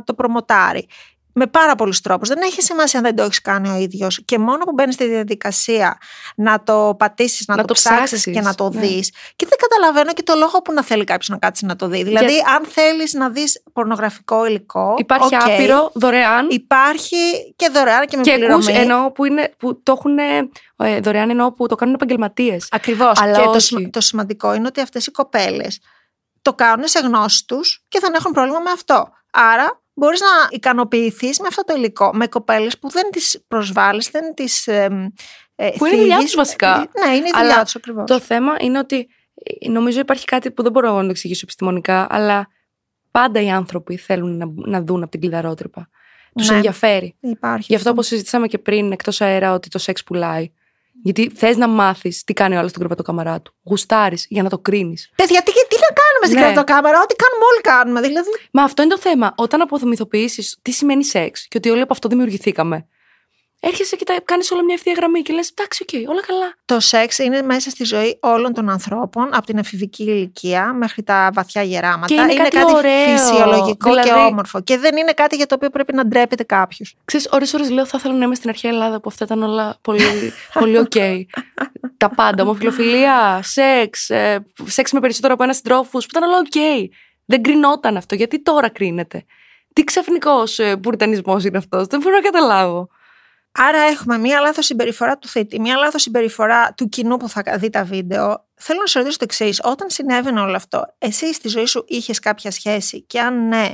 το 0.03 0.13
προμοτάρει, 0.13 0.87
με 1.33 1.47
πάρα 1.47 1.75
πολλούς 1.75 2.01
τρόπους. 2.01 2.27
Δεν 2.27 2.37
έχει 2.41 2.61
σημασία 2.61 2.99
αν 2.99 3.05
δεν 3.05 3.15
το 3.15 3.23
έχεις 3.23 3.41
κάνει 3.41 3.69
ο 3.69 3.75
ίδιος. 3.75 4.21
Και 4.25 4.39
μόνο 4.39 4.63
που 4.63 4.71
μπαίνεις 4.71 4.93
στη 4.93 5.07
διαδικασία 5.07 5.97
να 6.35 6.63
το 6.63 6.95
πατήσεις, 6.97 7.47
να, 7.47 7.55
να, 7.55 7.61
το, 7.61 7.67
το 7.67 7.73
ψάξεις 7.73 8.23
και 8.23 8.41
να 8.41 8.55
το 8.55 8.69
ναι. 8.69 8.79
δεις. 8.79 9.13
Και 9.35 9.45
δεν 9.49 9.57
καταλαβαίνω 9.57 10.13
και 10.13 10.23
το 10.23 10.33
λόγο 10.37 10.61
που 10.61 10.73
να 10.73 10.83
θέλει 10.83 11.03
κάποιος 11.03 11.29
να 11.29 11.37
κάτσει 11.37 11.65
να 11.65 11.75
το 11.75 11.87
δει. 11.87 12.03
Δηλαδή, 12.03 12.33
αν 12.55 12.65
θέλεις 12.65 13.13
να 13.13 13.29
δεις 13.29 13.63
πορνογραφικό 13.73 14.45
υλικό. 14.45 14.95
Υπάρχει 14.97 15.35
okay, 15.39 15.51
άπειρο 15.53 15.91
δωρεάν. 15.93 16.47
Υπάρχει 16.49 17.53
και 17.55 17.69
δωρεάν 17.73 18.05
και 18.05 18.17
με 18.17 18.23
και 18.23 18.33
πληρωμή. 18.33 18.65
Και 18.65 18.71
εννοώ 18.71 19.11
που, 19.11 19.25
είναι, 19.25 19.53
που 19.57 19.83
το 19.83 19.91
έχουν 19.97 20.17
ε, 20.17 20.99
δωρεάν, 20.99 21.29
εννοώ 21.29 21.51
που 21.51 21.67
το 21.67 21.75
κάνουν 21.75 21.93
επαγγελματίες. 21.93 22.67
Ακριβώς. 22.71 23.19
Και 23.19 23.75
το, 23.75 23.89
το 23.89 24.01
σημαντικό 24.01 24.53
είναι 24.53 24.67
ότι 24.67 24.81
αυτές 24.81 25.05
οι 25.05 25.11
κοπέλες 25.11 25.79
το 26.41 26.53
κάνουν 26.53 26.87
σε 26.87 26.99
γνώση 26.99 27.45
τους 27.45 27.85
και 27.87 27.99
δεν 28.01 28.13
έχουν 28.13 28.31
πρόβλημα 28.31 28.59
με 28.59 28.71
αυτό. 28.71 29.09
Άρα 29.31 29.81
μπορείς 29.99 30.19
να 30.19 30.27
ικανοποιηθείς 30.49 31.39
με 31.39 31.47
αυτό 31.47 31.63
το 31.63 31.73
υλικό. 31.73 32.11
Με 32.13 32.27
κοπέλες 32.27 32.77
που 32.79 32.89
δεν 32.89 33.09
τις 33.11 33.43
προσβάλλεις, 33.47 34.09
δεν 34.09 34.33
τις. 34.33 34.67
Ε, 34.67 35.11
ε, 35.55 35.69
που 35.77 35.85
είναι 35.85 35.95
η 35.95 35.99
δουλειά 35.99 36.17
τους 36.17 36.35
βασικά. 36.35 36.77
Ναι, 36.77 37.15
είναι 37.15 37.27
η 37.27 37.31
δουλειά 37.37 37.63
τους 37.63 37.75
ακριβώς. 37.75 38.09
Το 38.09 38.19
θέμα 38.19 38.55
είναι 38.59 38.79
ότι 38.79 39.07
ε, 39.43 39.69
νομίζω 39.69 39.99
υπάρχει 39.99 40.25
κάτι 40.25 40.51
που 40.51 40.63
δεν 40.63 40.71
μπορώ 40.71 40.95
να 40.95 41.03
το 41.03 41.09
εξηγήσω 41.09 41.41
επιστημονικά, 41.43 42.07
αλλά 42.09 42.47
πάντα 43.11 43.41
οι 43.41 43.49
άνθρωποι 43.49 43.97
θέλουν 43.97 44.37
να, 44.37 44.45
να 44.55 44.83
δουν 44.83 45.01
από 45.01 45.11
την 45.11 45.19
κλειδαρότρυπα. 45.19 45.89
Τους 46.37 46.49
ναι, 46.49 46.55
ενδιαφέρει. 46.55 47.15
Υπάρχει 47.19 47.65
Γι' 47.69 47.75
αυτό, 47.75 47.89
όπω 47.89 48.01
συζητήσαμε 48.01 48.47
και 48.47 48.57
πριν 48.57 48.91
εκτός 48.91 49.21
αέρα, 49.21 49.53
ότι 49.53 49.69
το 49.69 49.77
σεξ 49.77 50.03
πουλάει. 50.03 50.51
Γιατί 51.03 51.29
θες 51.35 51.57
να 51.57 51.67
μάθεις 51.67 52.23
τι 52.23 52.33
κάνει 52.33 52.55
ο 52.55 52.57
άλλος 52.57 52.69
στην 52.69 52.81
κρεβατοκάμαρά 52.81 53.41
του. 53.41 53.55
Γουστάρεις 53.63 54.25
για 54.29 54.43
να 54.43 54.49
το 54.49 54.59
κρίνεις. 54.59 55.11
Παιδιά, 55.15 55.43
τι, 55.43 55.51
τι 55.51 55.68
να 55.68 55.68
κάνουμε 56.19 56.27
στην 56.27 56.39
ναι. 56.39 56.41
κρεβατοκάμαρα, 56.41 56.97
ό,τι 57.03 57.15
κάνουμε 57.15 57.45
όλοι 57.51 57.61
κάνουμε. 57.61 57.99
Δηλαδή. 58.01 58.29
Μα 58.51 58.63
αυτό 58.63 58.81
είναι 58.81 58.91
το 58.91 58.99
θέμα. 58.99 59.33
Όταν 59.37 59.61
αποδομηθοποιήσει 59.61 60.59
τι 60.61 60.71
σημαίνει 60.71 61.03
σεξ 61.03 61.47
και 61.47 61.57
ότι 61.57 61.69
όλοι 61.69 61.81
από 61.81 61.93
αυτό 61.93 62.07
δημιουργηθήκαμε, 62.07 62.87
έρχεσαι 63.59 63.95
και 63.95 64.21
κάνεις 64.25 64.51
όλα 64.51 64.63
μια 64.63 64.73
ευθεία 64.73 64.93
γραμμή 64.93 65.21
και 65.21 65.33
λες: 65.33 65.49
Εντάξει, 65.49 65.83
OK, 65.83 65.89
okay, 65.91 66.03
όλα 66.07 66.21
καλά. 66.21 66.53
Το 66.65 66.79
σεξ 66.79 67.17
είναι 67.17 67.41
μέσα 67.41 67.69
στη 67.69 67.83
ζωή 67.83 68.17
όλων 68.21 68.53
των 68.53 68.69
ανθρώπων, 68.69 69.29
από 69.33 69.45
την 69.45 69.57
εφηβική 69.57 70.03
ηλικία 70.03 70.73
μέχρι 70.73 71.03
τα 71.03 71.29
βαθιά 71.33 71.63
γεράματα. 71.63 72.05
Και 72.05 72.13
είναι, 72.13 72.33
είναι 72.33 72.47
κάτι, 72.47 72.73
ωραίο. 72.73 73.17
φυσιολογικό 73.17 73.89
δηλαδή... 73.89 74.09
και 74.09 74.15
όμορφο. 74.15 74.61
Και 74.61 74.77
δεν 74.77 74.97
είναι 74.97 75.11
κάτι 75.11 75.35
για 75.35 75.45
το 75.45 75.55
οποίο 75.55 75.69
πρέπει 75.69 75.93
να 75.93 76.05
ντρέπεται 76.05 76.43
κάποιος. 76.43 76.95
Ξέρεις, 77.05 77.27
ώρες-ώρες 77.31 77.69
λέω: 77.69 77.85
Θα 77.85 77.97
ήθελα 77.97 78.13
να 78.13 78.25
είμαι 78.25 78.35
στην 78.35 78.49
αρχαία 78.49 78.71
Ελλάδα 78.71 78.99
που 78.99 79.09
αυτά 79.09 79.25
ήταν 79.25 79.43
όλα 79.43 79.77
πολύ, 79.81 80.33
πολύ 80.53 80.77
οκ. 80.77 80.93
τα 81.97 82.09
πάντα. 82.09 82.43
Ομοφυλοφιλία, 82.43 83.39
σεξ, 83.43 84.09
ε, 84.09 84.45
σεξ 84.65 84.91
με 84.91 84.99
περισσότερους 84.99 85.33
από 85.33 85.43
έναν 85.43 85.55
συντρόφους, 85.55 85.99
που 85.99 86.07
ήταν 86.09 86.23
όλα 86.23 86.37
OK. 86.37 86.45
Okay. 86.53 86.87
Δεν 87.25 87.41
κρινόταν 87.41 87.97
αυτό. 87.97 88.15
Γιατί 88.15 88.41
τώρα 88.41 88.69
κρίνεται; 88.69 89.23
Τι 89.73 89.83
ξαφνικός 89.83 90.59
ε, 90.59 90.75
πουρτανισμό 90.75 91.39
είναι 91.39 91.57
αυτός; 91.57 91.85
Δεν 91.87 91.99
μπορώ 91.99 92.15
να 92.15 92.21
καταλάβω. 92.21 92.89
Άρα 93.51 93.81
έχουμε 93.81 94.17
μία 94.17 94.39
λάθος 94.39 94.65
συμπεριφορά 94.65 95.17
του 95.17 95.27
θήτη, 95.27 95.59
μία 95.59 95.75
λάθος 95.75 96.01
συμπεριφορά 96.01 96.73
του 96.73 96.89
κοινού 96.89 97.17
που 97.17 97.29
θα 97.29 97.43
δει 97.57 97.69
τα 97.69 97.83
βίντεο. 97.83 98.47
Θέλω 98.55 98.79
να 98.79 98.87
σε 98.87 98.99
ρωτήσω 98.99 99.17
το 99.17 99.23
εξής. 99.27 99.61
Όταν 99.63 99.89
συνέβαινε 99.89 100.41
όλο 100.41 100.55
αυτό, 100.55 100.85
εσύ 100.97 101.33
στη 101.33 101.47
ζωή 101.47 101.65
σου 101.65 101.83
είχες 101.87 102.19
κάποια 102.19 102.51
σχέση; 102.51 103.01
Και 103.01 103.19
αν 103.19 103.47
ναι, 103.47 103.71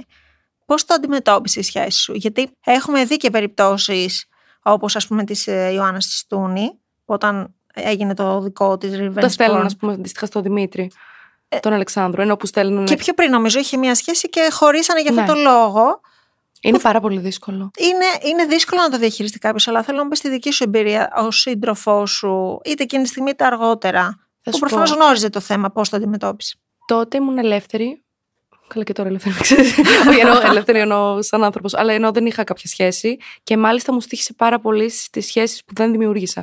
πώς 0.65 0.85
το 0.85 0.93
αντιμετώπισες 0.93 1.63
η 1.63 1.67
σχέση 1.67 1.99
σου; 1.99 2.13
Γιατί 2.13 2.49
έχουμε 2.65 3.05
δει 3.05 3.17
και 3.17 3.29
περιπτώσεις 3.29 4.25
όπως 4.61 4.95
ας 4.95 5.07
πούμε 5.07 5.23
της 5.23 5.47
ε, 5.47 5.71
Ιωάννας 5.73 6.05
της 6.05 6.25
Τούνη, 6.27 6.79
όταν 7.05 7.55
έγινε 7.73 8.13
το 8.13 8.41
δικό 8.41 8.77
της 8.77 8.91
revenge 8.99 9.19
Το 9.19 9.29
στέλνουν, 9.29 9.65
ας 9.65 9.75
πούμε, 9.75 9.93
αντίστοιχα 9.93 10.25
στο 10.25 10.41
Δημήτρη, 10.41 10.91
ε, 11.49 11.59
τον 11.59 11.73
Αλεξάνδρου, 11.73 12.21
ενώ 12.21 12.35
που 12.35 12.45
στέλνουν... 12.45 12.85
Και 12.85 12.95
πιο 12.95 13.13
πριν 13.13 13.29
νομίζω 13.29 13.59
είχε 13.59 13.77
μια 13.77 13.95
σχέση 13.95 14.29
και 14.29 14.47
χωρίσανε 14.51 15.01
για 15.01 15.09
αυτό 15.09 15.21
ναι. 15.21 15.27
το 15.27 15.49
λόγο. 15.49 16.01
Είναι 16.61 16.79
πάρα 16.79 16.99
πολύ 16.99 17.19
δύσκολο. 17.19 17.71
Είναι, 17.77 18.31
είναι 18.31 18.45
δύσκολο 18.45 18.81
να 18.81 18.89
το 18.89 18.97
διαχειριστεί 18.97 19.39
κάποιος, 19.39 19.67
αλλά 19.67 19.83
θέλω 19.83 19.97
να 19.97 20.03
μου 20.03 20.09
πεις 20.09 20.19
τη 20.19 20.29
δική 20.29 20.51
σου 20.51 20.63
εμπειρία 20.63 21.11
ως 21.15 21.39
σύντροφό 21.39 22.05
σου, 22.05 22.59
είτε 22.65 22.83
εκείνη 22.83 23.03
τη 23.03 23.09
στιγμή 23.09 23.29
είτε 23.29 23.45
αργότερα. 23.45 24.19
Θα 24.41 24.51
που 24.51 24.59
προφανώς 24.59 24.91
γνώριζε 24.91 25.29
το 25.29 25.39
θέμα, 25.39 25.71
πώς 25.71 25.89
το 25.89 25.97
αντιμετώπισε. 25.97 26.57
Τότε 26.85 27.17
ήμουν 27.17 27.37
ελεύθερη. 27.37 28.03
Καλά 28.67 28.83
και 28.83 28.93
τώρα 28.93 29.09
ελεύθερη, 29.09 29.35
ξέρεις. 29.41 29.77
Όχι 30.09 30.19
εννοώ 30.19 30.41
ελεύθερη, 30.41 30.79
εννοώ 30.79 31.21
σαν 31.21 31.43
άνθρωπος. 31.43 31.73
Αλλά 31.73 31.93
ενώ 31.93 32.11
δεν 32.11 32.25
είχα 32.25 32.43
κάποια 32.43 32.69
σχέση 32.69 33.17
και 33.43 33.57
μάλιστα 33.57 33.93
μου 33.93 33.99
στήχησε 33.99 34.33
πάρα 34.33 34.59
πολύ 34.59 34.89
στις 34.89 35.25
σχέσεις 35.25 35.63
που 35.65 35.73
δεν 35.75 35.91
δημιούργησα. 35.91 36.41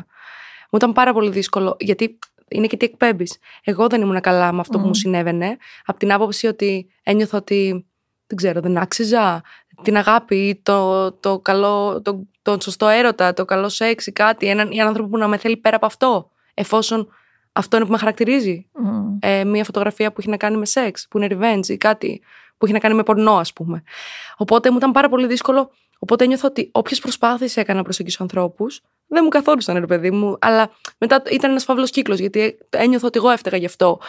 Μου 0.71 0.79
ήταν 0.79 0.93
πάρα 0.93 1.13
πολύ 1.13 1.31
δύσκολο, 1.31 1.77
γιατί 1.81 2.19
είναι 2.49 2.67
και 2.67 2.77
τι 2.77 2.85
εκπέμπεις. 2.85 3.39
Εγώ 3.65 3.87
δεν 3.87 4.01
ήμουν 4.01 4.21
καλά 4.21 4.53
με 4.53 4.61
αυτό 4.61 4.79
που 4.79 4.87
μου 4.87 4.95
συνέβαινε, 4.95 5.57
από 5.85 5.99
την 5.99 6.13
άποψη 6.13 6.47
ότι 6.47 6.87
ένιωθα 7.03 7.39
ότι 7.39 7.87
δεν 8.27 8.37
ξέρω, 8.37 8.61
δεν 8.61 8.79
άξιζα, 8.79 9.43
την 9.83 9.97
αγάπη, 9.97 10.61
το, 10.63 11.13
το 11.13 11.39
καλό, 11.39 12.03
το, 12.03 12.27
τον 12.43 12.61
σωστό 12.61 12.89
έρωτα, 12.89 13.33
το 13.33 13.45
καλό 13.45 13.69
σεξ 13.69 14.07
ή 14.07 14.13
κάτι, 14.13 14.47
έναν, 14.47 14.69
έναν 14.73 14.87
άνθρωπο 14.87 15.09
που 15.09 15.19
να 15.19 15.29
με 15.29 15.37
θέλει 15.37 15.57
πέρα 15.57 15.77
από 15.77 15.87
αυτό, 15.87 16.31
εφόσον 16.55 17.09
αυτό 17.53 17.77
είναι 17.77 17.85
που 17.87 17.93
με 17.93 17.99
χαρακτηρίζει. 17.99 18.67
Ε, 19.21 19.45
μια 19.45 19.65
φωτογραφία 19.65 20.13
που 20.13 20.17
έχει 20.21 20.29
να 20.29 20.37
κάνει 20.37 20.57
με 20.57 20.67
σεξ, 20.67 21.07
που 21.09 21.19
είναι 21.19 21.29
revenge 21.31 21.67
ή 21.67 21.77
κάτι 21.77 22.23
που 22.59 22.65
έχει 22.65 22.75
να 22.75 22.81
κάνει 22.81 22.95
με 22.95 23.03
πορνό, 23.03 23.37
ας 23.37 23.53
πούμε. 23.53 23.83
Οπότε 24.37 24.71
μου 24.71 24.77
ήταν 24.77 24.93
πάρα 24.93 25.09
πολύ 25.09 25.27
δύσκολο. 25.27 25.71
Οπότε 25.99 26.25
ένιωθα 26.25 26.49
ότι 26.49 26.69
όποιες 26.73 27.01
προσπάθειες 27.01 27.57
έκανα 27.57 27.79
να 27.79 27.85
προσεγγίσω 27.85 28.23
ανθρώπους, 28.23 28.81
δεν 29.07 29.21
μου 29.23 29.29
καθόρισαν, 29.29 29.79
ρε 29.79 29.87
παιδί 29.87 30.11
μου. 30.11 30.37
Αλλά 30.41 30.71
μετά 30.99 31.23
ήταν 31.31 31.51
ένας 31.51 31.65
φαύλος 31.65 31.91
κύκλος, 31.91 32.19
γιατί 32.19 32.59
ένιωθα 32.71 33.07
ότι 33.07 33.19
εγώ 33.19 33.31
έφταιγα 33.31 33.57
γι' 33.57 33.67
αυτό. 33.67 34.01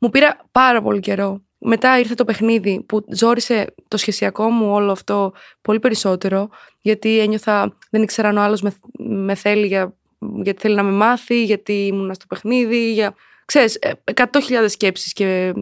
Μου 0.00 0.10
πήρα 0.10 0.38
πάρα 0.52 0.82
πολύ 0.82 1.00
καιρό 1.00 1.40
μετά 1.58 1.98
ήρθε 1.98 2.14
το 2.14 2.24
παιχνίδι 2.24 2.82
που 2.86 3.04
ζόρισε 3.08 3.74
το 3.88 3.96
σχεσιακό 3.96 4.50
μου 4.50 4.72
όλο 4.72 4.92
αυτό 4.92 5.32
πολύ 5.60 5.78
περισσότερο 5.78 6.48
γιατί 6.80 7.18
ένιωθα, 7.18 7.76
δεν 7.90 8.02
ήξερα 8.02 8.28
αν 8.28 8.36
ο 8.36 8.40
άλλος 8.40 8.62
με, 8.62 8.74
με 8.98 9.34
θέλει 9.34 9.66
για, 9.66 9.94
γιατί 10.42 10.60
θέλει 10.60 10.74
να 10.74 10.82
με 10.82 10.90
μάθει, 10.90 11.44
γιατί 11.44 11.72
ήμουν 11.72 12.14
στο 12.14 12.26
παιχνίδι, 12.26 12.92
για, 12.92 13.14
ξέρεις, 13.44 13.78
100.000 14.14 14.24
ε, 14.50 14.68
σκέψεις 14.68 15.12
και 15.12 15.52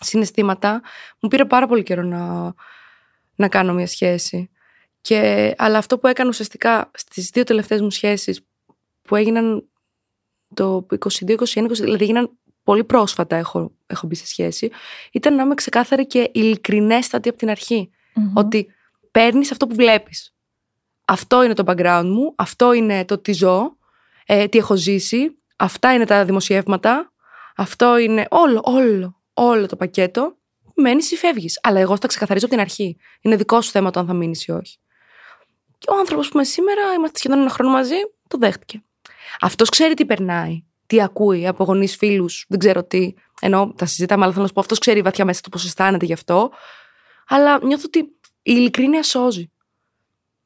συναισθήματα. 0.00 0.82
Μου 1.20 1.28
πήρε 1.28 1.44
πάρα 1.44 1.66
πολύ 1.66 1.82
καιρό 1.82 2.02
να, 2.02 2.54
να 3.34 3.48
κάνω 3.48 3.74
μια 3.74 3.86
σχέση. 3.86 4.50
Και, 5.00 5.54
αλλά 5.58 5.78
αυτό 5.78 5.98
που 5.98 6.06
έκανα 6.06 6.28
ουσιαστικά 6.28 6.90
στις 6.94 7.30
δύο 7.30 7.44
τελευταίες 7.44 7.80
μου 7.80 7.90
σχέσεις 7.90 8.40
που 9.02 9.16
έγιναν 9.16 9.68
το 10.54 10.86
22-21, 10.90 11.06
δηλαδή 11.70 12.04
έγιναν 12.04 12.30
πολύ 12.68 12.84
πρόσφατα 12.84 13.36
έχω, 13.36 13.72
έχω 13.86 14.06
μπει 14.06 14.14
σε 14.14 14.26
σχέση, 14.26 14.70
ήταν 15.12 15.34
να 15.34 15.42
είμαι 15.42 15.54
ξεκάθαρη 15.54 16.06
και 16.06 16.30
ειλικρινέστατη 16.32 17.28
από 17.28 17.38
την 17.38 17.50
αρχη 17.50 17.90
Ότι 18.34 18.66
παίρνεις 19.10 19.50
αυτό 19.50 19.66
που 19.66 19.74
βλέπεις. 19.74 20.34
Αυτό 21.04 21.42
είναι 21.42 21.54
το 21.54 21.62
background 21.66 22.04
μου, 22.04 22.32
αυτό 22.36 22.72
είναι 22.72 23.04
το 23.04 23.18
τι 23.18 23.32
ζω, 23.32 23.76
ε, 24.26 24.48
τι 24.48 24.58
έχω 24.58 24.76
ζήσει, 24.76 25.38
αυτά 25.56 25.94
είναι 25.94 26.04
τα 26.04 26.24
δημοσιεύματα, 26.24 27.12
αυτό 27.56 27.98
είναι 27.98 28.26
όλο, 28.30 28.60
όλο, 28.64 29.20
όλο 29.34 29.66
το 29.66 29.76
πακέτο. 29.76 30.36
Μένεις 30.74 31.10
ή 31.10 31.16
φεύγεις. 31.16 31.58
Αλλά 31.62 31.80
εγώ 31.80 31.96
θα 31.96 32.06
ξεκαθαρίζω 32.06 32.46
από 32.46 32.54
την 32.54 32.64
αρχή. 32.64 32.96
Είναι 33.20 33.36
δικό 33.36 33.60
σου 33.60 33.70
θέμα 33.70 33.90
το 33.90 34.00
αν 34.00 34.06
θα 34.06 34.12
μείνεις 34.12 34.46
ή 34.46 34.50
όχι. 34.50 34.78
Και 35.78 35.90
ο 35.90 35.98
άνθρωπος 35.98 36.28
που 36.28 36.36
είμαι 36.36 36.46
σήμερα, 36.46 36.82
είμαστε 36.96 37.18
σχεδόν 37.18 37.38
ένα 37.38 37.50
χρόνο 37.50 37.70
μαζί, 37.70 37.96
το 38.28 38.38
δέχτηκε. 38.38 38.82
Αυτός 39.40 39.68
ξέρει 39.68 39.94
τι 39.94 40.04
περνάει 40.06 40.62
τι 40.88 41.02
ακούει 41.02 41.46
από 41.46 41.64
γονείς, 41.64 41.96
φίλους, 41.96 42.44
δεν 42.48 42.58
ξέρω 42.58 42.84
τι. 42.84 43.14
Ενώ 43.40 43.72
τα 43.76 43.86
συζητάμε, 43.86 44.22
αλλά 44.22 44.30
θέλω 44.30 44.42
να 44.42 44.48
σου 44.48 44.54
πω, 44.54 44.60
αυτός 44.60 44.78
ξέρει 44.78 45.02
βαθιά 45.02 45.24
μέσα 45.24 45.40
του 45.40 45.48
πώς 45.48 45.64
αισθάνεται 45.64 46.04
γι' 46.04 46.12
αυτό. 46.12 46.50
Αλλά 47.28 47.64
νιώθω 47.64 47.84
ότι 47.86 47.98
η 47.98 48.08
ειλικρίνεια 48.42 49.02
σώζει. 49.02 49.50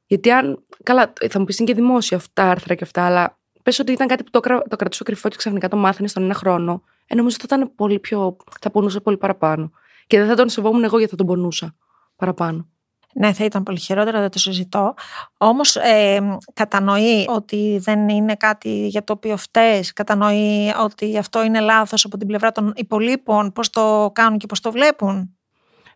Γιατί 0.06 0.30
αν. 0.30 0.64
Καλά, 0.82 1.12
θα 1.30 1.38
μου 1.38 1.44
πεις 1.44 1.58
είναι 1.58 1.68
και 1.68 1.74
δημόσια 1.74 2.16
αυτά 2.16 2.30
τα 2.42 2.50
άρθρα 2.50 2.74
και 2.74 2.84
αυτά, 2.84 3.02
αλλά 3.02 3.38
πες 3.62 3.78
ότι 3.78 3.92
ήταν 3.92 4.06
κάτι 4.06 4.22
που 4.22 4.30
το, 4.30 4.40
το 4.68 4.76
κρατούσε 4.76 5.02
κρυφό 5.04 5.28
και 5.28 5.36
ξαφνικά 5.36 5.68
το 5.68 5.76
μάθαινες 5.76 6.10
στον 6.10 6.22
ένα 6.22 6.34
χρόνο. 6.34 6.82
Ε, 7.06 7.14
νομίζω 7.14 7.36
ότι 7.40 7.46
θα 7.48 7.56
ήταν 7.56 7.74
πολύ 7.74 7.98
πιο. 7.98 8.36
θα 8.60 8.70
πονούσε 8.70 9.00
πολύ 9.00 9.16
παραπάνω. 9.16 9.70
Και 10.06 10.18
δεν 10.18 10.28
θα 10.28 10.34
τον 10.34 10.48
σεβόμουν 10.48 10.84
εγώ 10.84 10.96
γιατί 10.96 11.10
θα 11.10 11.16
τον 11.16 11.26
πονούσα 11.26 11.76
παραπάνω. 12.16 12.68
Ναι, 13.14 13.32
θα 13.32 13.44
ήταν 13.44 13.62
πολύ 13.62 13.78
χειρότερα, 13.78 14.20
δεν 14.20 14.30
το 14.30 14.38
συζητώ. 14.38 14.94
Όμως 15.36 15.76
ε, 15.76 16.38
κατανοεί 16.52 17.26
ότι 17.28 17.78
δεν 17.82 18.08
είναι 18.08 18.34
κάτι 18.34 18.86
για 18.86 19.04
το 19.04 19.12
οποίο 19.12 19.36
φταίς, 19.36 19.92
κατανοεί 19.92 20.72
ότι 20.82 21.18
αυτό 21.18 21.44
είναι 21.44 21.60
λάθος 21.60 22.04
από 22.04 22.16
την 22.16 22.26
πλευρά 22.26 22.52
των 22.52 22.72
υπολείπων, 22.76 23.52
πώς 23.52 23.70
το 23.70 24.10
κάνουν 24.14 24.38
και 24.38 24.46
πώς 24.46 24.60
το 24.60 24.72
βλέπουν. 24.72 25.36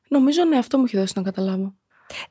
Νομίζω 0.08 0.44
ναι, 0.44 0.58
αυτό 0.58 0.78
μου 0.78 0.84
έχει 0.84 0.96
δώσει 0.96 1.12
να 1.16 1.22
καταλάβω. 1.22 1.74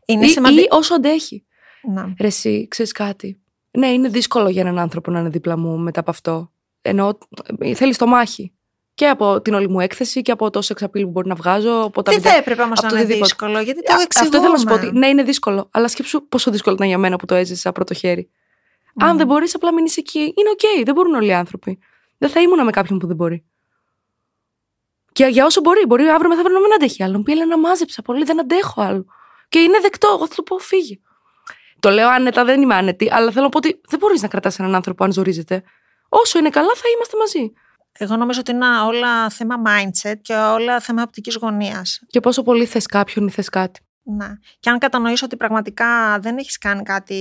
Είναι 0.06 0.26
ή, 0.26 0.30
σημαντικό. 0.30 0.62
Ή 0.62 0.68
όσο 0.70 0.94
αντέχει. 0.94 1.46
Να. 1.82 2.14
Ρε 2.20 2.28
εσύ, 2.28 2.68
ξέρεις 2.68 2.92
κάτι; 2.92 3.42
Ναι, 3.72 3.88
είναι 3.88 4.10
δύσκολο 4.10 4.50
για 4.50 4.62
έναν 4.62 4.80
άνθρωπο 4.80 5.12
να 5.12 5.20
είναι 5.20 5.30
δίπλα 5.30 5.58
μου 5.58 5.78
μετά 5.78 6.00
από 6.00 6.12
αυτό. 6.12 6.52
Ενώ 6.82 7.18
ε, 7.58 7.74
θέλει 7.74 7.98
στομάχι. 7.98 8.54
Και 8.96 9.08
από 9.10 9.42
την 9.42 9.54
όλη 9.54 9.70
μου 9.70 9.80
έκθεση 9.80 10.22
και 10.22 10.32
από 10.32 10.50
το 10.50 10.62
sex 10.62 10.84
appeal 10.84 11.02
που 11.02 11.10
μπορεί 11.10 11.28
να 11.28 11.36
βγάζω. 11.36 11.82
Από 11.82 12.02
τα 12.04 12.12
Τι 12.12 12.18
βιντεά- 12.18 12.34
θα 12.34 12.40
έπρεπε 12.40 12.62
όμως 12.62 12.78
από 12.78 12.88
να 12.88 12.92
το 12.94 12.96
είναι 12.98 13.06
οτιδήποτε. 13.06 13.30
δύσκολο, 13.34 13.60
γιατί 13.64 13.84
το 13.84 13.94
Α, 13.94 13.96
Αυτό 14.20 14.40
θέλω 14.40 14.52
να 14.52 14.58
σου 14.58 14.64
πω 14.66 14.70
ότι 14.74 14.80
εξηγούμε. 14.82 15.00
ναι, 15.00 15.08
είναι 15.12 15.24
δύσκολο. 15.24 15.70
Αλλά 15.72 15.88
σκέψου 15.88 16.28
πόσο 16.28 16.52
δύσκολο 16.52 16.76
ήταν 16.76 16.88
για 16.88 16.98
μένα 16.98 17.16
που 17.16 17.26
το 17.26 17.36
έζησα 17.36 17.72
πρώτο 17.72 17.94
χέρι. 17.94 18.30
Αν 19.00 19.14
Μμ. 19.14 19.18
δεν 19.18 19.28
μπορείς, 19.28 19.56
απλά 19.56 19.74
μείνεις 19.74 19.98
εκεί. 19.98 20.20
Είναι 20.20 20.50
οκ. 20.52 20.86
Δεν 20.86 20.94
μπορούν 20.94 21.14
όλοι 21.16 21.28
οι 21.28 21.34
άνθρωποι. 21.34 21.80
Δεν 22.18 22.30
θα 22.30 22.42
ήμουνα 22.42 22.64
με 22.64 22.72
κάποιον 22.72 23.00
που 23.00 23.08
δεν 23.08 23.16
μπορεί. 23.16 23.46
Και 25.12 25.26
για 25.26 25.46
όσο 25.46 25.62
μπορεί, 25.62 25.86
μπορεί 25.88 26.04
αύριο 26.08 26.30
μεθαύριο 26.30 26.54
να 26.54 26.62
μην 26.62 26.74
αντέχει 26.74 27.04
άλλο. 27.04 27.18
Μου 27.18 27.24
πει 27.24 27.32
Ελένα, 27.32 27.58
μάζεψα 27.60 28.02
πολύ, 28.02 28.24
δεν 28.24 28.40
αντέχω 28.40 28.82
άλλο. 28.82 29.06
Και 29.50 29.60
είναι 29.60 29.80
δεκτό. 29.80 30.08
Εγώ 30.08 30.28
θα 30.28 30.36
του 30.36 30.44
πω, 30.44 30.58
φύγε. 30.58 31.00
Το 31.80 31.90
λέω 31.90 32.10
άνετα, 32.10 32.46
δεν 32.46 32.62
είμαι 32.62 32.76
άνετη, 32.76 33.10
αλλά 33.12 33.32
θέλω 33.32 33.44
να 33.44 33.50
πω 33.50 33.58
ότι 33.58 33.82
δεν 33.88 34.00
μπορείς 34.00 34.22
να 34.22 34.28
κρατάς 34.28 34.60
έναν 34.60 34.76
άνθρωπο 34.76 35.04
αν 35.04 35.12
ζορίζεται. 35.12 35.64
Όσο 36.10 36.40
είναι 36.40 36.50
καλά, 36.50 36.72
θα 36.76 36.84
είμαστε 36.96 37.18
μαζί. 37.18 37.54
Εγώ 37.98 38.16
νομίζω 38.16 38.40
ότι 38.40 38.52
είναι 38.52 38.66
όλα 38.86 39.30
θέμα 39.30 39.56
mindset 39.66 40.16
και 40.22 40.34
όλα 40.34 40.80
θέμα 40.80 41.02
οπτικής 41.04 41.36
γωνίας. 41.36 42.00
Και 42.08 42.20
πόσο 42.20 42.44
πολύ 42.44 42.66
θες 42.66 42.86
κάποιον 42.86 43.28
ή 43.28 43.32
θες 43.32 43.50
κάτι. 43.50 43.80
Ναι. 44.08 44.28
Και 44.60 44.70
αν 44.70 44.78
κατανοήσω 44.78 45.26
ότι 45.26 45.38
πραγματικά 45.38 46.20
δεν 46.20 46.38
έχεις 46.38 46.58
κάνει 46.58 46.84
κάτι 46.84 47.20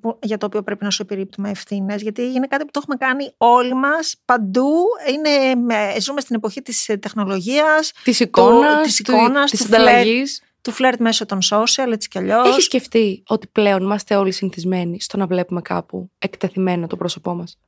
που- 0.00 0.18
για 0.22 0.38
το 0.38 0.46
οποίο 0.46 0.62
πρέπει 0.62 0.84
να 0.84 0.90
σου 0.90 1.02
επιρρύπτουμε 1.02 1.50
ευθύνες, 1.50 2.02
γιατί 2.02 2.22
είναι 2.22 2.46
κάτι 2.46 2.64
που 2.64 2.70
το 2.70 2.78
έχουμε 2.82 2.96
κάνει 2.96 3.32
όλοι 3.36 3.74
μας 3.74 4.14
παντού. 4.24 4.72
Είναι, 5.14 5.54
με- 5.54 6.00
ζούμε 6.00 6.20
στην 6.20 6.36
εποχή 6.36 6.62
της 6.62 6.90
τεχνολογίας, 7.00 7.92
Της 8.04 8.20
εικόνας, 8.20 8.82
της 8.82 8.98
εικόνας, 8.98 9.50
της 9.50 9.60
του 9.60 9.66
ανταλλαγής. 9.66 10.42
του 10.62 10.70
φλερτ 10.72 11.00
μέσω 11.00 11.26
των 11.26 11.38
social, 11.50 11.92
έτσι 11.92 12.08
κι 12.08 12.18
αλλιώς. 12.18 12.48
Έχεις 12.48 12.64
σκεφτεί 12.64 13.22
ότι 13.26 13.46
πλέον 13.46 13.82
είμαστε 13.82 14.16
όλοι 14.16 14.32
συνηθισμένοι 14.32 15.00
στο 15.00 15.16
να 15.16 15.26
βλέπουμε 15.26 15.60
κάπου 15.60 16.10
εκτεθειμένο 16.18 16.86
το 16.86 16.96
πρόσωπό 16.96 17.34
μας; 17.34 17.58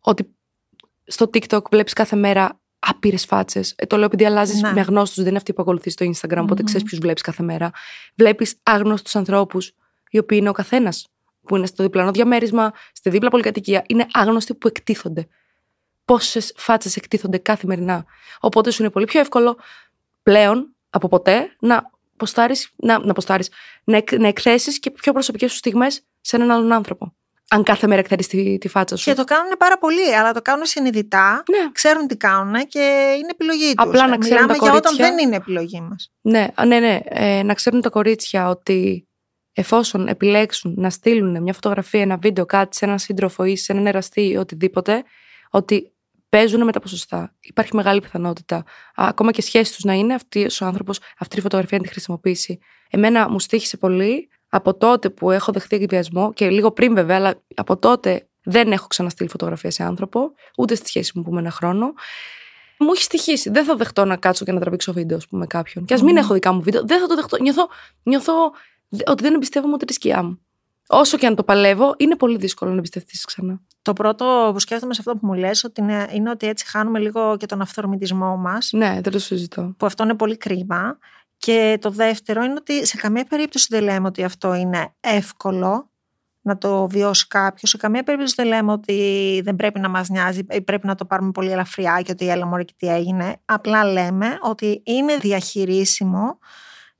Ότι 0.00 0.35
στο 1.06 1.24
TikTok 1.32 1.62
βλέπεις 1.70 1.92
κάθε 1.92 2.16
μέρα 2.16 2.60
άπειρες 2.78 3.24
φάτσες. 3.24 3.74
το 3.86 3.96
λέω 3.96 4.04
επειδή 4.04 4.24
αλλάζεις 4.24 4.60
Ναι. 4.60 4.72
με 4.72 4.80
αγνώστου, 4.80 5.16
δεν 5.20 5.28
είναι 5.28 5.36
αυτοί 5.36 5.52
που 5.52 5.62
ακολουθείς 5.62 5.92
στο 5.92 6.04
Instagram, 6.06 6.38
οπότε 6.42 6.54
Μμμ. 6.62 6.64
ξέρεις 6.66 6.82
ποιους 6.82 6.98
βλέπεις 7.00 7.22
κάθε 7.22 7.42
μέρα. 7.42 7.70
Βλέπεις 8.14 8.56
άγνωστους 8.62 9.16
ανθρώπους, 9.16 9.72
οι 10.10 10.18
οποίοι 10.18 10.38
είναι 10.40 10.48
ο 10.48 10.52
καθένας, 10.52 11.08
που 11.46 11.56
είναι 11.56 11.66
στο 11.66 11.82
διπλανό 11.82 12.10
διαμέρισμα, 12.10 12.72
στη 12.92 13.10
δίπλα 13.10 13.28
πολυκατοικία. 13.30 13.84
Είναι 13.86 14.06
άγνωστοι 14.12 14.54
που 14.54 14.68
εκτίθονται. 14.68 15.26
Πόσες 16.04 16.52
φάτσες 16.56 16.96
εκτίθονται 16.96 17.38
καθημερινά. 17.38 18.04
Οπότε 18.40 18.70
σου 18.70 18.82
είναι 18.82 18.90
πολύ 18.90 19.04
πιο 19.06 19.20
εύκολο 19.20 19.56
πλέον 20.22 20.74
από 20.90 21.08
ποτέ 21.08 21.56
να 21.60 21.90
ποστάρεις, 22.16 22.70
να, 22.76 22.98
να, 22.98 23.12
ποστάρεις, 23.12 23.50
να, 23.84 23.96
εκ, 23.96 24.12
να 24.12 24.28
εκθέσεις 24.28 24.78
και 24.78 24.90
πιο 24.90 25.12
προσωπικές 25.12 25.50
σου 25.50 25.56
στιγμές 25.56 26.02
σε 26.20 26.36
έναν 26.36 26.50
άλλον 26.50 26.72
άνθρωπο. 26.72 27.14
Αν 27.50 27.62
κάθε 27.62 27.86
μέρα 27.86 28.00
εκθέτεις 28.00 28.26
τη, 28.26 28.58
τη 28.58 28.68
φάτσα 28.68 28.96
σου. 28.96 29.04
Και 29.04 29.14
το 29.16 29.24
κάνουν 29.24 29.52
πάρα 29.58 29.78
πολύ, 29.78 30.14
αλλά 30.16 30.32
το 30.32 30.42
κάνουν 30.42 30.64
συνειδητά. 30.66 31.42
Ναι, 31.50 31.70
Ξέρουν 31.72 32.06
τι 32.06 32.16
κάνουν 32.16 32.54
και 32.68 33.14
είναι 33.18 33.28
επιλογή 33.30 33.74
τους. 33.74 33.86
Απλά 33.86 34.06
να 34.08 34.18
ξέρουν 34.18 34.42
Μιλάμε 34.44 34.58
τα 34.58 34.64
για 34.64 34.74
όταν 34.74 34.82
κορίτσια. 34.82 35.06
δεν 35.08 35.18
είναι 35.26 35.36
επιλογή 35.36 35.80
μας. 35.80 36.12
ναι, 36.20 36.46
α, 36.54 36.64
ναι, 36.64 36.78
ναι. 36.78 37.00
Ε, 37.04 37.42
να 37.42 37.54
ξέρουν 37.54 37.80
τα 37.80 37.88
κορίτσια 37.88 38.48
ότι 38.48 39.08
εφόσον 39.52 40.08
επιλέξουν 40.08 40.74
να 40.76 40.90
στείλουν 40.90 41.42
μια 41.42 41.52
φωτογραφία, 41.52 42.00
ένα 42.00 42.16
βίντεο, 42.16 42.46
κάτι 42.46 42.76
σε 42.76 42.84
έναν 42.84 42.98
σύντροφο 42.98 43.44
ή 43.44 43.56
σε 43.56 43.72
έναν 43.72 43.86
εραστή 43.86 44.28
ή 44.28 44.36
οτιδήποτε, 44.36 45.04
ότι 45.50 45.92
παίζουν 46.28 46.64
με 46.64 46.72
τα 46.72 46.80
ποσοστά. 46.80 47.34
Υπάρχει 47.40 47.76
μεγάλη 47.76 48.00
πιθανότητα. 48.00 48.56
Α, 48.56 48.64
ακόμα 48.94 49.30
και 49.30 49.42
σχέση 49.42 49.74
τους 49.74 49.84
να 49.84 49.92
είναι 49.92 50.14
αυτή 50.14 50.48
ο 50.62 50.64
άνθρωπος, 50.64 50.98
αυτή 51.18 51.38
η 51.38 51.40
φωτογραφία 51.40 51.78
να 51.78 51.84
τη 51.84 51.90
χρησιμοποιήσει. 51.90 52.58
Εμένα 52.90 53.30
μου 53.30 53.40
στήχησε 53.40 53.76
πολύ 53.76 54.28
από 54.56 54.74
τότε 54.74 55.10
που 55.10 55.30
έχω 55.30 55.52
δεχτεί 55.52 55.76
εκβιασμό 55.76 56.32
και 56.32 56.50
λίγο 56.50 56.70
πριν 56.70 56.94
βέβαια, 56.94 57.16
αλλά 57.16 57.34
από 57.54 57.76
τότε 57.76 58.26
δεν 58.44 58.72
έχω 58.72 58.86
ξαναστείλει 58.86 59.28
φωτογραφία 59.28 59.70
σε 59.70 59.82
άνθρωπο, 59.82 60.32
ούτε 60.56 60.74
στη 60.74 60.88
σχέση 60.88 61.12
μου 61.14 61.22
που 61.22 61.30
είμαι 61.30 61.40
ένα 61.40 61.50
χρόνο. 61.50 61.92
Μου 62.78 62.88
έχει 62.94 63.02
στοιχήσει. 63.02 63.50
Δεν 63.50 63.64
θα 63.64 63.76
δεχτώ 63.76 64.04
να 64.04 64.16
κάτσω 64.16 64.44
και 64.44 64.52
να 64.52 64.60
τραβήξω 64.60 64.92
βίντεο 64.92 65.16
ας 65.16 65.26
πούμε, 65.28 65.40
με 65.40 65.46
κάποιον. 65.46 65.84
Και 65.84 65.94
ας 65.94 66.02
μην 66.02 66.10
Μμμ. 66.10 66.16
έχω 66.18 66.34
δικά 66.34 66.52
μου 66.52 66.60
βίντεο, 66.62 66.82
δεν 66.84 67.00
θα 67.00 67.06
το 67.06 67.14
δεχτώ. 67.14 67.36
Νιώθω, 67.40 67.68
νιώθω 68.02 68.32
δε- 68.88 69.02
ότι 69.10 69.22
δεν 69.22 69.34
εμπιστεύομαι 69.34 69.72
ούτε 69.74 69.84
τη 69.84 69.92
σκιά 69.92 70.22
μου. 70.22 70.40
Όσο 70.88 71.16
και 71.18 71.26
αν 71.26 71.34
το 71.34 71.42
παλεύω, 71.44 71.94
είναι 71.96 72.16
πολύ 72.16 72.36
δύσκολο 72.36 72.70
να 72.70 72.76
εμπιστευτείς 72.76 73.24
ξανά. 73.24 73.60
Το 73.82 73.92
πρώτο 73.92 74.50
που 74.52 74.58
σκέφτομαι 74.58 74.94
σε 74.94 75.00
αυτό 75.06 75.16
που 75.20 75.26
μου 75.26 75.34
λες 75.34 75.64
ότι 75.64 75.80
είναι, 75.80 76.08
είναι 76.12 76.30
ότι 76.30 76.46
έτσι 76.46 76.66
χάνουμε 76.66 76.98
λίγο 76.98 77.36
και 77.36 77.46
τον 77.46 77.60
αυθορμητισμό 77.60 78.36
μας 78.36 78.70
Ναι, 78.72 78.98
δεν 79.02 79.12
το 79.12 79.18
συζητώ. 79.18 79.74
που 79.76 79.86
αυτό 79.86 80.02
είναι 80.04 80.14
πολύ 80.14 80.36
κρίμα. 80.36 80.98
Και 81.38 81.78
το 81.80 81.90
δεύτερο 81.90 82.42
είναι 82.42 82.54
ότι 82.58 82.86
σε 82.86 82.96
καμία 82.96 83.24
περίπτωση 83.24 83.66
δεν 83.70 83.82
λέμε 83.82 84.06
ότι 84.06 84.24
αυτό 84.24 84.54
είναι 84.54 84.94
εύκολο 85.00 85.90
να 86.46 86.58
το 86.58 86.88
βιώσει 86.88 87.26
κάποιος. 87.26 87.70
Σε 87.70 87.76
καμία 87.76 88.02
περίπτωση 88.02 88.34
δεν 88.36 88.46
λέμε 88.46 88.72
ότι 88.72 89.40
δεν 89.44 89.56
πρέπει 89.56 89.80
να 89.80 89.88
μας 89.88 90.08
νοιάζει 90.08 90.46
ή 90.50 90.60
πρέπει 90.60 90.86
να 90.86 90.94
το 90.94 91.04
πάρουμε 91.04 91.30
πολύ 91.30 91.50
ελαφριά 91.50 92.00
και 92.04 92.10
ότι 92.10 92.28
έλα 92.28 92.46
μωρέ 92.46 92.64
και 92.64 92.74
τι 92.76 92.88
έγινε. 92.88 93.36
Απλά 93.44 93.84
λέμε 93.84 94.38
ότι 94.42 94.82
είναι 94.84 95.16
διαχειρίσιμο, 95.16 96.38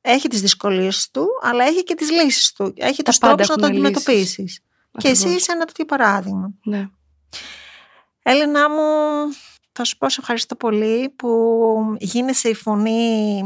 έχει 0.00 0.28
τις 0.28 0.40
δυσκολίες 0.40 1.10
του, 1.10 1.26
αλλά 1.42 1.64
έχει 1.64 1.82
και 1.82 1.94
τις 1.94 2.10
λύσεις 2.10 2.52
του. 2.52 2.72
Έχει 2.76 3.02
τους 3.02 3.18
πάντα 3.18 3.34
τρόπους 3.34 3.48
να 3.48 3.56
το 3.56 3.66
έχουν 3.66 3.76
λύσεις. 3.76 3.96
αντιμετωπίσεις. 3.96 4.60
Και 4.98 5.08
εσύ 5.08 5.20
Ακριβώς. 5.20 5.40
είσαι 5.40 5.52
ένα 5.52 5.64
τέτοιο 5.64 5.84
παράδειγμα. 5.84 6.50
Ναι. 6.64 6.88
Έλενα 8.22 8.70
μου, 8.70 8.82
θα 9.72 9.84
σου 9.84 9.96
πω 9.96 10.08
σε 10.08 10.20
ευχαριστώ 10.20 10.54
πολύ 10.56 11.08
που 11.08 11.96
γίνεσαι 11.98 12.48
η 12.48 12.54
φωνή 12.54 13.42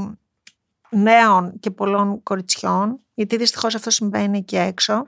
νέων 0.90 1.52
και 1.60 1.70
πολλών 1.70 2.22
κοριτσιών, 2.22 3.00
γιατί 3.14 3.36
δυστυχώς 3.36 3.74
αυτό 3.74 3.90
συμβαίνει 3.90 4.38
εκεί 4.38 4.56
έξω. 4.56 5.06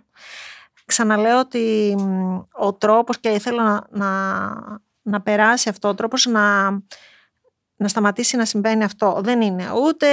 Ξαναλέω 0.86 1.38
ότι 1.38 1.94
μ, 1.98 2.38
ο 2.52 2.72
τρόπος 2.72 3.20
και 3.20 3.38
θέλω 3.38 3.62
να, 3.62 3.86
να, 3.90 4.80
να 5.02 5.20
περάσει 5.20 5.68
αυτό, 5.68 5.88
ο 5.88 5.94
τρόπος 5.94 6.26
να, 6.26 6.70
να 7.76 7.88
σταματήσει 7.88 8.36
να 8.36 8.44
συμβαίνει 8.44 8.84
αυτό 8.84 9.20
δεν 9.24 9.40
είναι 9.40 9.70
ούτε 9.84 10.06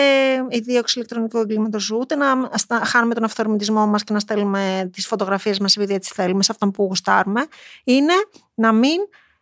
η 0.49 0.59
δίωξη 0.59 0.99
ηλεκτρονικού 0.99 1.37
εγκλήματος, 1.37 1.91
ούτε 1.91 2.15
να 2.15 2.49
στα- 2.53 2.85
χάνουμε 2.85 3.13
τον 3.13 3.23
αυθορμητισμό 3.23 3.87
μας 3.87 4.03
και 4.03 4.13
να 4.13 4.19
στέλνουμε 4.19 4.89
τις 4.93 5.07
φωτογραφίες 5.07 5.59
μας 5.59 5.75
επειδή 5.75 5.93
έτσι 5.93 6.13
θέλουμε, 6.13 6.43
σε 6.43 6.51
αυτόν 6.51 6.71
που 6.71 6.83
γουστάρουμε. 6.83 7.45
Είναι 7.83 8.13
να 8.53 8.71
μην 8.71 8.97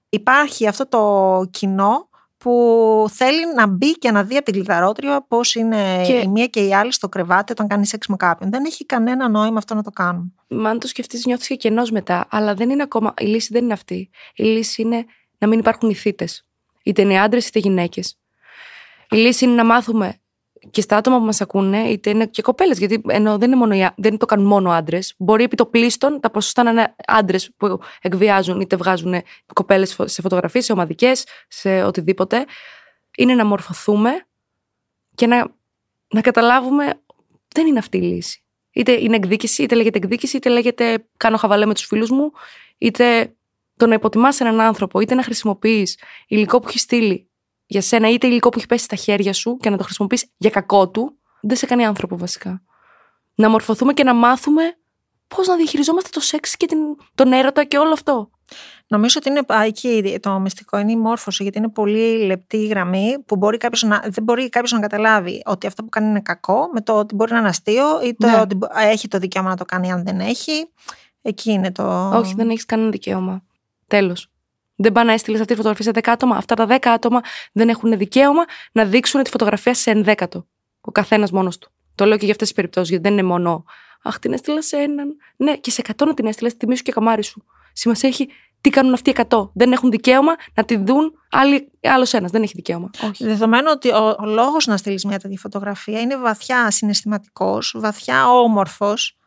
υπάρχει 0.10 0.68
αυτό 0.68 0.88
το 0.88 1.46
κοινό 1.52 2.07
που 2.38 3.06
θέλει 3.10 3.54
να 3.56 3.68
μπει 3.68 3.98
και 3.98 4.12
να 4.12 4.24
δει 4.24 4.36
από 4.36 4.46
την 4.46 4.54
κλειδαρότρια 4.54 5.26
πώς 5.28 5.56
είναι 5.56 6.04
Και- 6.06 6.14
η 6.14 6.28
μία 6.28 6.48
και 6.48 6.66
η 6.66 6.74
άλλη 6.74 6.94
στο 6.94 7.10
κρεβάτι 7.10 7.52
όταν 7.52 7.68
κάνει 7.68 7.86
σεξ 7.86 8.08
με 8.08 8.16
κάποιον. 8.16 8.50
Δεν 8.52 8.66
έχει 8.66 8.86
κανένα 8.86 9.30
νόημα 9.30 9.58
αυτό 9.58 9.76
να 9.76 9.84
το 9.84 9.90
κάνουν. 9.92 10.34
Μα 10.48 10.70
αν 10.70 10.80
το 10.80 10.88
σκεφτείς, 10.88 11.26
νιώθεις 11.26 11.48
και 11.48 11.56
κενός 11.56 11.92
μετά. 11.92 12.28
Αλλά 12.30 12.54
δεν 12.54 12.70
είναι 12.70 12.84
ακόμα. 12.84 13.14
Η 13.20 13.26
λύση 13.26 13.50
δεν 13.52 13.64
είναι 13.64 13.74
αυτή. 13.74 14.10
Η 14.36 14.44
λύση 14.44 14.82
είναι 14.82 15.06
να 15.38 15.48
μην 15.48 15.60
υπάρχουν 15.60 15.90
ηθίτε. 15.90 16.28
Είτε 16.84 17.02
είναι 17.02 17.20
άντρες 17.22 17.48
είτε 17.48 17.60
γυναίκες. 17.60 18.18
Η 19.10 19.16
λύση 19.16 19.46
είναι 19.46 19.54
να 19.54 19.64
μάθουμε 19.66 20.18
και 20.72 20.82
στα 20.82 20.98
άτομα 20.98 21.18
που 21.18 21.26
μας 21.26 21.42
ακούνε, 21.42 21.78
είτε 21.78 22.10
είναι 22.10 22.26
και 22.26 22.42
κοπέλες. 22.42 22.78
Γιατί 22.78 23.02
ενώ 23.08 23.38
δεν, 23.38 23.48
είναι 23.48 23.58
μόνο, 23.58 23.76
οι 23.76 23.84
ά- 23.84 23.94
δεν 23.98 24.18
το 24.18 24.26
κάνουν 24.26 24.46
μόνο 24.46 24.72
άντρες. 24.72 25.14
Μπορεί 25.18 25.44
επί 25.44 25.56
το 25.56 25.66
πλήστον 25.66 26.20
τα 26.20 26.30
ποσοστά 26.30 26.64
να 26.64 26.70
είναι 26.70 26.96
άντρες 27.08 27.52
που 27.58 27.80
εκβιάζουν 28.02 28.62
είτε 28.62 28.76
βγάζουν 28.76 29.14
κοπέλες 29.54 29.98
σε 30.04 30.22
φωτογραφίες, 30.22 30.66
σε 30.66 30.72
ομαδικές, 30.72 31.26
σε 31.48 31.84
οτιδήποτε. 31.84 32.46
Είναι 33.18 33.36
να 33.36 33.46
μορφωθούμε 33.46 34.12
και 35.16 35.28
να, 35.28 35.48
να 36.14 36.22
καταλάβουμε 36.22 37.02
δεν 37.48 37.68
είναι 37.68 37.80
αυτή 37.80 37.98
η 37.98 38.02
λύση. 38.02 38.42
Είτε 38.72 38.92
είναι 38.92 39.16
εκδίκηση, 39.16 39.64
είτε 39.64 39.76
λέγεται 39.76 39.98
εκδίκηση, 39.98 40.38
είτε 40.38 40.50
λέγεται 40.50 41.08
κάνω 41.18 41.38
χαβαλέ 41.38 41.66
με 41.66 41.74
τους 41.74 41.86
φίλους 41.86 42.10
μου, 42.10 42.32
είτε 42.78 43.36
το 43.78 43.88
να 43.88 43.94
υποτιμάς 43.94 44.40
έναν 44.40 44.62
άνθρωπο, 44.62 45.00
είτε 45.00 45.16
να 45.16 45.24
χρησιμοποιείς 45.24 46.00
υλικό 46.28 46.60
που 46.60 46.68
έχεις 46.68 46.82
στείλει 46.82 47.30
για 47.68 47.82
σένα, 47.82 48.10
είτε 48.10 48.28
υλικό 48.28 48.50
που 48.50 48.58
έχει 48.58 48.68
πέσει 48.68 48.84
στα 48.84 48.96
χέρια 48.96 49.34
σου 49.34 49.58
και 49.58 49.70
να 49.70 49.78
το 49.78 49.84
χρησιμοποιείς 49.84 50.26
για 50.38 50.50
κακό 50.50 50.90
του, 50.90 51.18
δεν 51.42 51.58
σε 51.58 51.66
κάνει 51.66 51.86
άνθρωπο 51.86 52.18
βασικά. 52.18 52.62
Να 53.36 53.50
μορφωθούμε 53.50 53.94
και 53.94 54.04
να 54.04 54.14
μάθουμε 54.14 54.62
πώς 55.28 55.48
να 55.48 55.56
διαχειριζόμαστε 55.56 56.10
το 56.12 56.20
σεξ 56.20 56.58
και 56.58 56.66
την, 56.66 56.78
τον 57.16 57.32
έρωτα 57.32 57.64
και 57.64 57.78
όλο 57.78 57.92
αυτό. 57.94 58.30
Νομίζω 58.88 59.20
ότι 59.20 59.30
είναι 59.30 59.42
α, 59.60 59.64
εκεί 59.64 60.20
το 60.22 60.40
μυστικό, 60.40 60.78
είναι 60.78 60.92
η 60.92 60.96
μόρφωση, 60.98 61.44
γιατί 61.44 61.58
είναι 61.58 61.70
πολύ 61.70 62.26
λεπτή 62.26 62.58
η 62.58 62.68
γραμμή 62.68 63.16
που 63.26 63.36
μπορεί 63.36 63.58
κάποιος 63.58 63.84
να, 63.84 64.00
δεν 64.08 64.24
μπορεί 64.24 64.50
κάποιος 64.50 64.72
να 64.72 64.80
καταλάβει 64.80 65.42
ότι 65.46 65.68
αυτό 65.68 65.84
που 65.84 65.90
κάνει 65.90 66.08
είναι 66.10 66.22
κακό, 66.22 66.70
με 66.74 66.82
το 66.82 66.94
ότι 66.94 67.16
μπορεί 67.16 67.32
να 67.32 67.38
είναι 67.40 67.48
αστείο 67.48 68.02
ή 68.04 68.16
το 68.16 68.28
Ναι. 68.28 68.40
ότι 68.40 68.56
μπο- 68.56 68.68
έχει 68.78 69.08
το 69.08 69.18
δικαίωμα 69.18 69.50
να 69.50 69.56
το 69.56 69.66
κάνει 69.66 69.92
αν 69.92 70.04
δεν 70.04 70.20
έχει. 70.20 70.70
Εκεί 71.22 71.52
είναι 71.52 71.72
το. 71.72 72.10
Όχι, 72.18 72.34
δεν 72.34 72.50
έχεις 72.50 72.66
κανένα 72.66 72.90
δικαίωμα. 72.90 73.44
Τέλος. 73.88 74.30
Δεν 74.80 74.92
πάνε 74.92 75.08
να 75.08 75.14
έστειλες 75.14 75.40
αυτή 75.40 75.52
τη 75.54 75.62
φωτογραφία 75.62 75.86
σε 75.86 76.00
10 76.00 76.12
άτομα. 76.12 76.36
Αυτά 76.36 76.56
τα 76.56 76.66
10 76.70 76.78
άτομα 76.84 77.22
δεν 77.52 77.70
έχουν 77.70 77.98
δικαίωμα 77.98 78.44
να 78.72 78.86
δείξουν 78.86 79.24
τη 79.24 79.30
φωτογραφία 79.30 79.74
σε 79.74 79.92
ενδέκατο. 79.92 80.48
Ο 80.82 80.92
καθένας 80.92 81.32
μόνος 81.32 81.58
του. 81.58 81.72
Το 81.96 82.06
λέω 82.06 82.18
και 82.18 82.24
για 82.24 82.32
αυτές 82.32 82.48
τις 82.48 82.56
περιπτώσεις, 82.56 82.90
γιατί 82.90 83.04
δεν 83.04 83.14
είναι 83.14 83.28
μόνο. 83.28 83.66
Αχ, 84.04 84.20
την 84.20 84.34
έστειλα 84.34 84.62
σε 84.62 84.78
έναν. 84.78 85.16
Ναι, 85.36 85.58
και 85.58 85.72
σε 85.72 85.82
100 85.82 86.06
να 86.06 86.14
την 86.14 86.26
έστειλες, 86.26 86.58
τιμή 86.58 86.78
σου 86.78 86.84
και 86.84 86.92
καμάρι 86.92 87.24
σου. 87.24 87.46
Σημασία 87.74 88.10
έχει 88.10 88.30
τι 88.62 88.70
κάνουν 88.70 88.94
αυτοί 88.94 89.10
οι 89.10 89.16
100. 89.30 89.50
Δεν 89.54 89.72
έχουν 89.72 89.92
δικαίωμα 89.92 90.36
να 90.54 90.64
τη 90.64 90.78
δουν 90.78 91.14
άλλος 91.82 92.14
ένας. 92.14 92.32
Δεν 92.32 92.44
έχει 92.44 92.54
δικαίωμα. 92.56 92.90
Όχι. 93.08 93.24
Δεδομένου 93.24 93.68
ότι 93.72 93.90
ο, 93.90 94.16
ο 94.20 94.26
λόγος 94.26 94.68
να 94.68 94.78
στείλεις 94.78 95.06
μια 95.06 95.20
τέτοια 95.20 95.38
φωτογραφία 95.38 96.00
είναι 96.00 96.18
βαθιά 96.18 96.72
συναισθηματικός, 96.72 97.76
βαθιά 97.78 98.30
όμορφος. 98.30 99.18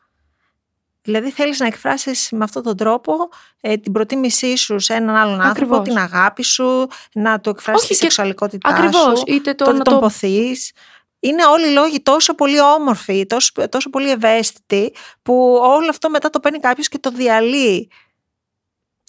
Δηλαδή 1.03 1.31
θέλεις 1.31 1.59
να 1.59 1.67
εκφράσεις 1.67 2.29
με 2.31 2.45
αυτόν 2.45 2.63
τον 2.63 2.77
τρόπο 2.77 3.15
ε, 3.61 3.77
την 3.77 3.93
προτίμησή 3.93 4.57
σου 4.57 4.79
σε 4.79 4.95
έναν 4.95 5.17
άλλον 5.17 5.41
άνθρωπο, 5.41 5.77
Ακριβώς. 5.77 5.89
την 5.89 5.99
αγάπη 6.15 6.43
σου, 6.43 6.87
να 7.13 7.41
του 7.41 7.51
εκφράσεις 7.51 7.83
Όχι, 7.83 7.93
τη 7.93 7.99
και- 7.99 8.05
σεξουαλικότητά 8.05 8.69
Ακριβώς. 8.69 9.19
σου, 9.19 9.25
Είτε 9.27 9.55
το 9.55 9.65
το 9.65 9.71
ότι 9.71 9.79
να 9.79 9.85
τον 9.85 9.95
το... 9.95 10.01
ποθείς. 10.01 10.73
Είναι 11.21 11.45
όλοι 11.47 11.67
οι 11.69 11.73
λόγοι 11.73 12.01
τόσο 12.03 12.35
πολύ 12.35 12.61
όμορφοι, 12.61 13.27
τόσο, 13.27 13.53
τόσο 13.69 13.91
πολύ 13.91 14.11
ευαίσθητοι, 14.11 14.95
που 15.23 15.59
όλο 15.63 15.87
αυτό 15.91 16.11
μετά 16.11 16.31
το 16.31 16.41
παίρνει 16.41 16.59
κάποιος 16.59 16.89
και 16.89 16.99
το 16.99 17.11
διαλύει. 17.11 17.91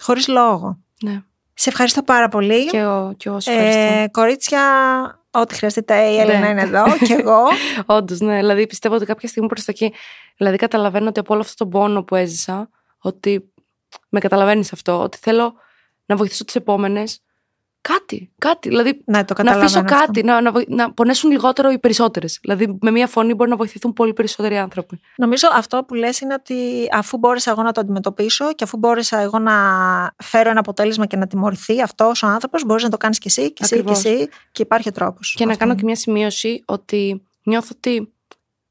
Χωρίς 0.02 0.28
λόγο. 0.28 0.80
Ναι. 1.04 1.22
Σε 1.54 1.70
ευχαριστώ 1.70 2.04
πάρα 2.04 2.28
πολύ. 2.28 2.66
Και 2.66 2.78
εγώ, 2.78 3.14
και 3.18 3.30
εγώ 3.30 3.40
σου 3.40 3.52
ευχαριστώ. 3.52 3.80
Ε, 3.80 4.08
κορίτσια, 4.12 4.62
ό,τι 5.32 5.56
χρειαστείτε 5.56 6.04
η 6.04 6.18
Έλληνα 6.20 6.40
Ναι. 6.40 6.48
είναι 6.48 6.62
εδώ 6.62 6.84
και 7.06 7.14
εγώ. 7.14 7.44
Όντως, 7.98 8.20
ναι. 8.20 8.36
Δηλαδή, 8.36 8.68
πιστεύω 8.68 8.96
ότι 8.96 9.06
κάποια 9.06 9.28
στιγμή 9.28 9.48
προς 9.48 9.64
τα 9.64 9.72
εκεί. 9.72 9.94
Δηλαδή, 10.38 10.58
καταλαβαίνω 10.58 11.08
ότι 11.08 11.20
από 11.20 11.34
όλο 11.34 11.42
αυτό 11.42 11.56
τον 11.56 11.70
πόνο 11.70 12.04
που 12.04 12.16
έζησα, 12.16 12.70
ότι 13.00 13.54
με 14.10 14.20
καταλαβαίνεις 14.20 14.74
αυτό, 14.74 15.02
ότι 15.02 15.18
θέλω 15.18 15.54
να 16.06 16.16
βοηθήσω 16.16 16.46
τις 16.46 16.56
επόμενες. 16.56 17.24
Κάτι, 17.82 18.32
κάτι. 18.38 18.70
Δηλαδή, 18.70 19.02
ναι, 19.06 19.24
το 19.26 19.44
να 19.44 19.52
αφήσω 19.52 19.66
καταλαβαίνω 19.74 19.80
αυτό. 19.96 20.06
κάτι, 20.06 20.24
να, 20.24 20.42
να, 20.42 20.52
βοη- 20.52 20.70
να 20.70 20.94
πονέσουν 20.94 21.32
λιγότερο 21.32 21.72
οι 21.72 21.80
περισσότερες. 21.80 22.40
Δηλαδή, 22.42 22.78
με 22.82 22.92
μία 22.92 23.08
φωνή 23.08 23.34
μπορεί 23.34 23.50
να 23.50 23.56
βοηθηθούν 23.56 23.94
πολύ 23.94 24.14
περισσότεροι 24.14 24.58
άνθρωποι. 24.58 25.00
Νομίζω 25.18 25.48
αυτό 25.54 25.84
που 25.84 25.94
λες 25.94 26.20
είναι 26.20 26.34
ότι 26.34 26.88
αφού 26.92 27.18
μπόρεσα 27.18 27.52
εγώ 27.52 27.62
να 27.62 27.72
το 27.72 27.82
αντιμετωπίσω 27.82 28.54
και 28.54 28.64
αφού 28.64 28.78
μπόρεσα 28.78 29.20
εγώ 29.20 29.40
να 29.40 29.54
φέρω 30.24 30.50
ένα 30.50 30.60
αποτέλεσμα 30.60 31.06
και 31.06 31.18
να 31.18 31.28
τιμωρηθεί 31.28 31.82
αυτός 31.82 32.24
ο 32.24 32.28
άνθρωπος, 32.28 32.64
μπορείς 32.66 32.84
να 32.84 32.90
το 32.90 32.98
κάνεις 32.98 33.18
και 33.18 33.28
εσύ 33.28 33.54
και 33.54 33.64
εσύ 33.64 33.74
Ακριβώς. 33.76 34.02
και 34.02 34.10
εσύ 34.10 34.30
και 34.52 34.62
υπάρχει 34.62 34.88
ο 34.90 34.92
τρόπος. 34.92 35.34
Και 35.38 35.46
να 35.46 35.52
Αυτό 35.52 35.60
κάνω 35.64 35.72
είναι. 35.72 35.82
και 35.82 35.88
μια 35.88 35.96
σημείωση 35.96 36.64
ότι 36.66 37.22
νιώθω 37.44 37.70
ότι 37.76 38.14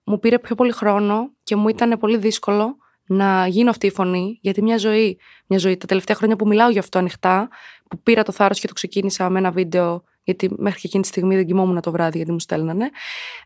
μου 0.05 0.19
πήρε 0.19 0.39
πιο 0.39 0.55
πολύ 0.55 0.73
χρόνο 0.73 1.31
και 1.43 1.57
μου 1.57 1.69
ήταν 1.69 1.99
πολύ 1.99 2.17
δύσκολο 2.17 2.77
να 3.07 3.47
γίνω 3.47 3.71
αυτή 3.71 3.87
η 3.87 3.91
φωνή, 3.91 4.39
γιατί 4.43 4.63
μια 4.63 4.77
ζωή, 4.77 5.19
μια 5.47 5.59
ζωή 5.59 5.77
τα 5.77 5.87
τελευταία 5.87 6.17
χρόνια 6.17 6.37
που 6.37 6.47
μιλάω 6.47 6.71
γι' 6.71 6.79
αυτό 6.79 6.99
ανοιχτά, 6.99 7.49
που 7.91 8.03
πήρα 8.03 8.23
το 8.23 8.33
θάρρος 8.33 8.61
και 8.61 8.67
το 8.67 8.73
ξεκίνησα 8.73 9.31
με 9.31 9.39
ένα 9.39 9.51
βίντεο, 9.51 10.05
γιατί 10.23 10.51
μέχρι 10.57 10.81
και 10.81 10.87
εκείνη 10.87 11.03
τη 11.03 11.09
στιγμή 11.09 11.37
δεν 11.37 11.47
κοιμόμουν 11.47 11.81
το 11.81 11.91
βράδυ 11.91 12.17
γιατί 12.17 12.33
μου 12.33 12.41
στέλνανε, 12.41 12.91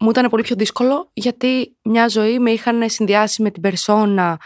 μου 0.01 0.11
ήταν 0.11 0.31
πολύ 0.31 0.43
πιο 0.43 0.57
δύσκολο 0.57 1.11
γιατί 1.13 1.77
μια 1.83 2.09
ζωή 2.09 2.39
με 2.39 2.51
είχαν 2.51 2.89
συνδυάσει 2.91 3.43
με 3.43 3.51
την 3.51 3.63
περσόνα, 3.63 4.41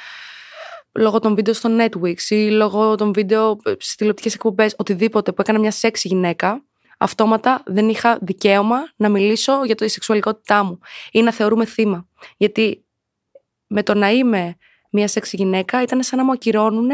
λόγω 0.92 1.18
των 1.18 1.34
βίντεο 1.34 1.54
στο 1.54 1.70
Netflix 1.78 2.20
ή 2.28 2.50
λόγω 2.50 2.94
των 2.94 3.12
βίντεο 3.12 3.60
στις 3.78 3.94
τηλεοπτικές 3.94 4.34
εκπομπές, 4.34 4.74
οτιδήποτε 4.78 5.32
που 5.32 5.40
έκανα 5.40 5.58
μια 5.58 5.70
σεξι 5.70 6.08
γυναίκα, 6.08 6.64
αυτόματα 6.98 7.62
δεν 7.66 7.88
είχα 7.88 8.18
δικαίωμα 8.20 8.78
να 8.96 9.08
μιλήσω 9.08 9.64
για 9.64 9.74
τη 9.74 9.88
σεξουαλικότητά 9.88 10.64
μου 10.64 10.78
ή 11.12 11.22
να 11.22 11.32
θεωρούμε 11.32 11.64
θύμα. 11.64 12.08
Γιατί 12.36 12.84
με 13.66 13.82
το 13.82 13.94
να 13.94 14.10
είμαι 14.10 14.56
μια 14.90 15.08
σεξι 15.08 15.36
γυναίκα 15.36 15.82
ήταν 15.82 16.02
σαν 16.02 16.18
να 16.18 16.24
μου 16.24 16.32
ακυρώνουν 16.32 16.90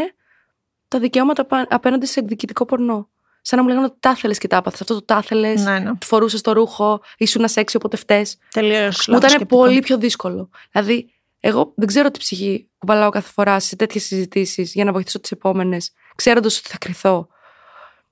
τα 0.95 1.01
δικαιώματα 1.01 1.45
πα- 1.45 1.67
απέναντι 1.71 2.07
σε 2.07 2.21
εκδικητικό 2.21 2.65
πορνό. 2.65 3.09
Σαν 3.43 3.59
να 3.59 3.65
μου 3.65 3.71
λέγανε 3.71 3.87
ότι 3.87 3.97
τα 4.01 4.11
ήθελε 4.17 4.35
και 4.35 4.47
τα 4.49 4.57
έπαθε. 4.57 4.77
Αυτό 4.81 4.95
το 4.95 5.03
τα 5.03 5.21
ήθελε, 5.23 5.53
Ναι, 5.55 5.79
ναι. 5.79 5.91
φορούσες 6.05 6.41
το 6.41 6.53
ρούχο, 6.53 7.01
ήσουν 7.17 7.49
σεξι 7.49 7.77
όποτε 7.77 7.97
φταίς. 7.97 8.37
Τελείως 8.51 8.77
Μου 9.09 9.15
λάθος 9.15 9.17
ήταν 9.17 9.31
σκεπτικό. 9.31 9.57
πολύ 9.61 9.81
πιο 9.81 9.99
δύσκολο. 9.99 10.49
Δηλαδή, 10.73 11.13
εγώ 11.41 11.73
δεν 11.77 11.87
ξέρω 11.87 12.11
τι 12.11 12.19
ψυχή 12.19 12.69
κουβαλάω 12.79 13.11
κάθε 13.11 13.31
φορά 13.33 13.61
σε 13.61 13.77
τέτοιες 13.77 14.05
συζητήσεις 14.05 14.73
για 14.75 14.85
να 14.85 14.93
βοηθήσω 14.93 15.21
τις 15.21 15.31
επόμενες, 15.31 15.93
ξέροντας 16.15 16.59
ότι 16.59 16.69
θα 16.69 16.79
κρυθώ, 16.79 17.29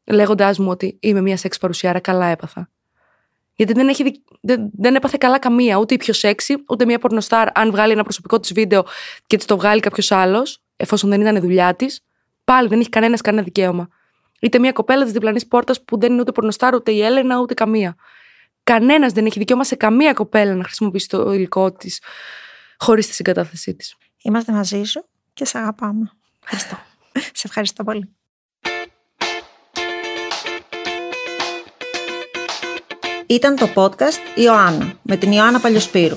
λέγοντάς 0.05 0.59
μου 0.59 0.69
ότι 0.71 0.97
είμαι 1.01 1.21
μια 1.21 1.37
σεξ 1.37 1.59
παρουσιάρα, 1.59 2.01
καλά 2.01 2.27
έπαθα. 2.27 2.71
Γιατί 3.55 3.73
δεν, 3.73 3.89
έχει, 3.89 4.03
δικ- 4.03 4.25
δεν, 4.41 4.71
δεν 4.79 4.95
έπαθε 4.95 5.17
καλά 5.21 5.39
καμία, 5.39 5.77
ούτε 5.77 5.95
η 5.95 5.97
πιο 5.97 6.13
σεξι, 6.13 6.65
ούτε 6.69 6.85
μια 6.85 6.99
πορνοστάρ. 6.99 7.59
Αν 7.59 7.71
βγάλει 7.71 7.93
ένα 7.93 8.03
προσωπικό 8.03 8.41
της 8.41 8.53
βίντεο 8.53 8.85
και 9.27 9.37
της 9.37 9.47
το 9.47 9.57
βγάλει 9.57 9.81
κάποιος 9.81 10.13
άλλος, 10.13 10.63
εφόσον 10.77 11.11
δεν 11.11 11.21
ήταν 11.21 11.41
δουλειά 11.41 11.75
της, 11.75 12.01
πάλι 12.45 12.69
δεν 12.69 12.81
έχει 12.81 12.89
κανένας 12.89 13.21
κανένα 13.21 13.43
δικαίωμα. 13.43 13.89
Είτε 14.41 14.59
μια 14.59 14.73
κοπέλα 14.73 15.03
της 15.03 15.13
διπλανής 15.13 15.47
πόρτας 15.47 15.85
που 15.85 15.99
δεν 15.99 16.13
είναι 16.13 16.21
ούτε 16.21 16.33
πορνοστάρ, 16.33 16.75
ούτε 16.75 16.93
η 16.93 17.03
Έλενα, 17.03 17.39
ούτε 17.39 17.55
καμία. 17.55 17.97
Κανένας 18.63 19.13
δεν 19.13 19.27
έχει 19.27 19.39
δικαίωμα 19.39 19.65
σε 19.65 19.75
καμία 19.75 20.13
κοπέλα 20.13 20.55
να 20.55 20.65
χρησιμοποιήσει 20.65 21.09
το 21.09 21.33
υλικό 21.33 21.73
της 21.73 22.03
χωρίς 22.79 23.07
τη 23.07 23.15
συγκατάθεσή 23.15 23.75
της. 23.75 23.97
Είμαστε 24.23 24.53
μαζί 24.53 24.83
σου 24.83 25.05
και 25.33 25.45
σε 25.45 25.59
αγαπάμε. 25.59 26.11
Ευχαριστώ. 26.43 26.79
σε 27.39 27.47
ευχαριστώ 27.47 27.85
πολύ. 27.85 28.09
Ήταν 33.27 33.57
το 33.57 33.69
podcast 33.75 34.39
Ιωάννα 34.41 34.93
με 35.03 35.17
την 35.17 35.33
Ιωάννα 35.33 35.61
Παλιοσπύρου. 35.61 36.17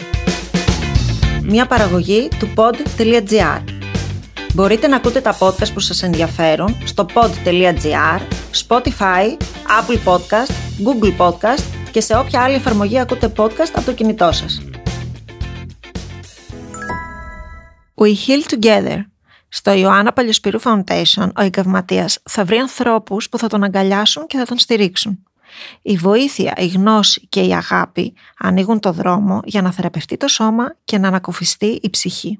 Μια 1.42 1.66
παραγωγή 1.66 2.28
του 2.40 2.54
pod.gr. 2.56 3.75
Μπορείτε 4.56 4.88
να 4.88 4.96
ακούτε 4.96 5.22
τα 5.22 5.38
podcast 5.40 5.74
που 5.74 5.80
σας 5.80 6.04
ενδιαφέρουν 6.04 6.78
στο 6.86 7.06
pod.gr, 7.14 8.20
Spotify, 8.68 9.38
Apple 9.80 10.00
Podcast, 10.06 10.52
Google 10.86 11.18
Podcast 11.18 11.64
και 11.92 12.02
σε 12.02 12.18
όποια 12.18 12.42
άλλη 12.42 12.56
εφαρμογή 12.56 13.00
ακούτε 13.00 13.34
podcast 13.38 13.72
από 13.76 13.86
το 13.86 13.94
κινητό 13.94 14.32
σας. 14.32 14.62
We 17.96 18.08
Heal 18.08 18.54
Together. 18.54 18.98
Στο 19.48 19.74
Ιωάννα 19.74 20.14
Παλιοσπυρού 20.14 20.62
Foundation, 20.62 21.30
ο 21.38 21.42
εγκαυματίας 21.42 22.20
θα 22.30 22.46
βρει 22.46 22.58
ανθρώπους 22.58 23.30
που 23.30 23.38
θα 23.38 23.48
τον 23.48 23.64
αγκαλιάσουν 23.64 24.28
και 24.28 24.38
θα 24.38 24.46
τον 24.46 24.58
στηρίξουν. 24.58 25.24
Η 25.82 25.96
βοήθεια, 25.96 26.54
η 26.58 26.68
γνώση 26.68 27.28
και 27.30 27.42
η 27.42 27.54
αγάπη 27.54 28.14
ανοίγουν 28.38 28.80
το 28.80 28.92
δρόμο 28.92 29.40
για 29.44 29.62
να 29.62 29.72
θεραπευτεί 29.72 30.18
το 30.18 30.28
σώμα 30.28 30.76
και 30.84 30.98
να 30.98 31.08
ανακουφιστεί 31.08 31.80
η 31.82 31.90
ψυχή. 31.90 32.40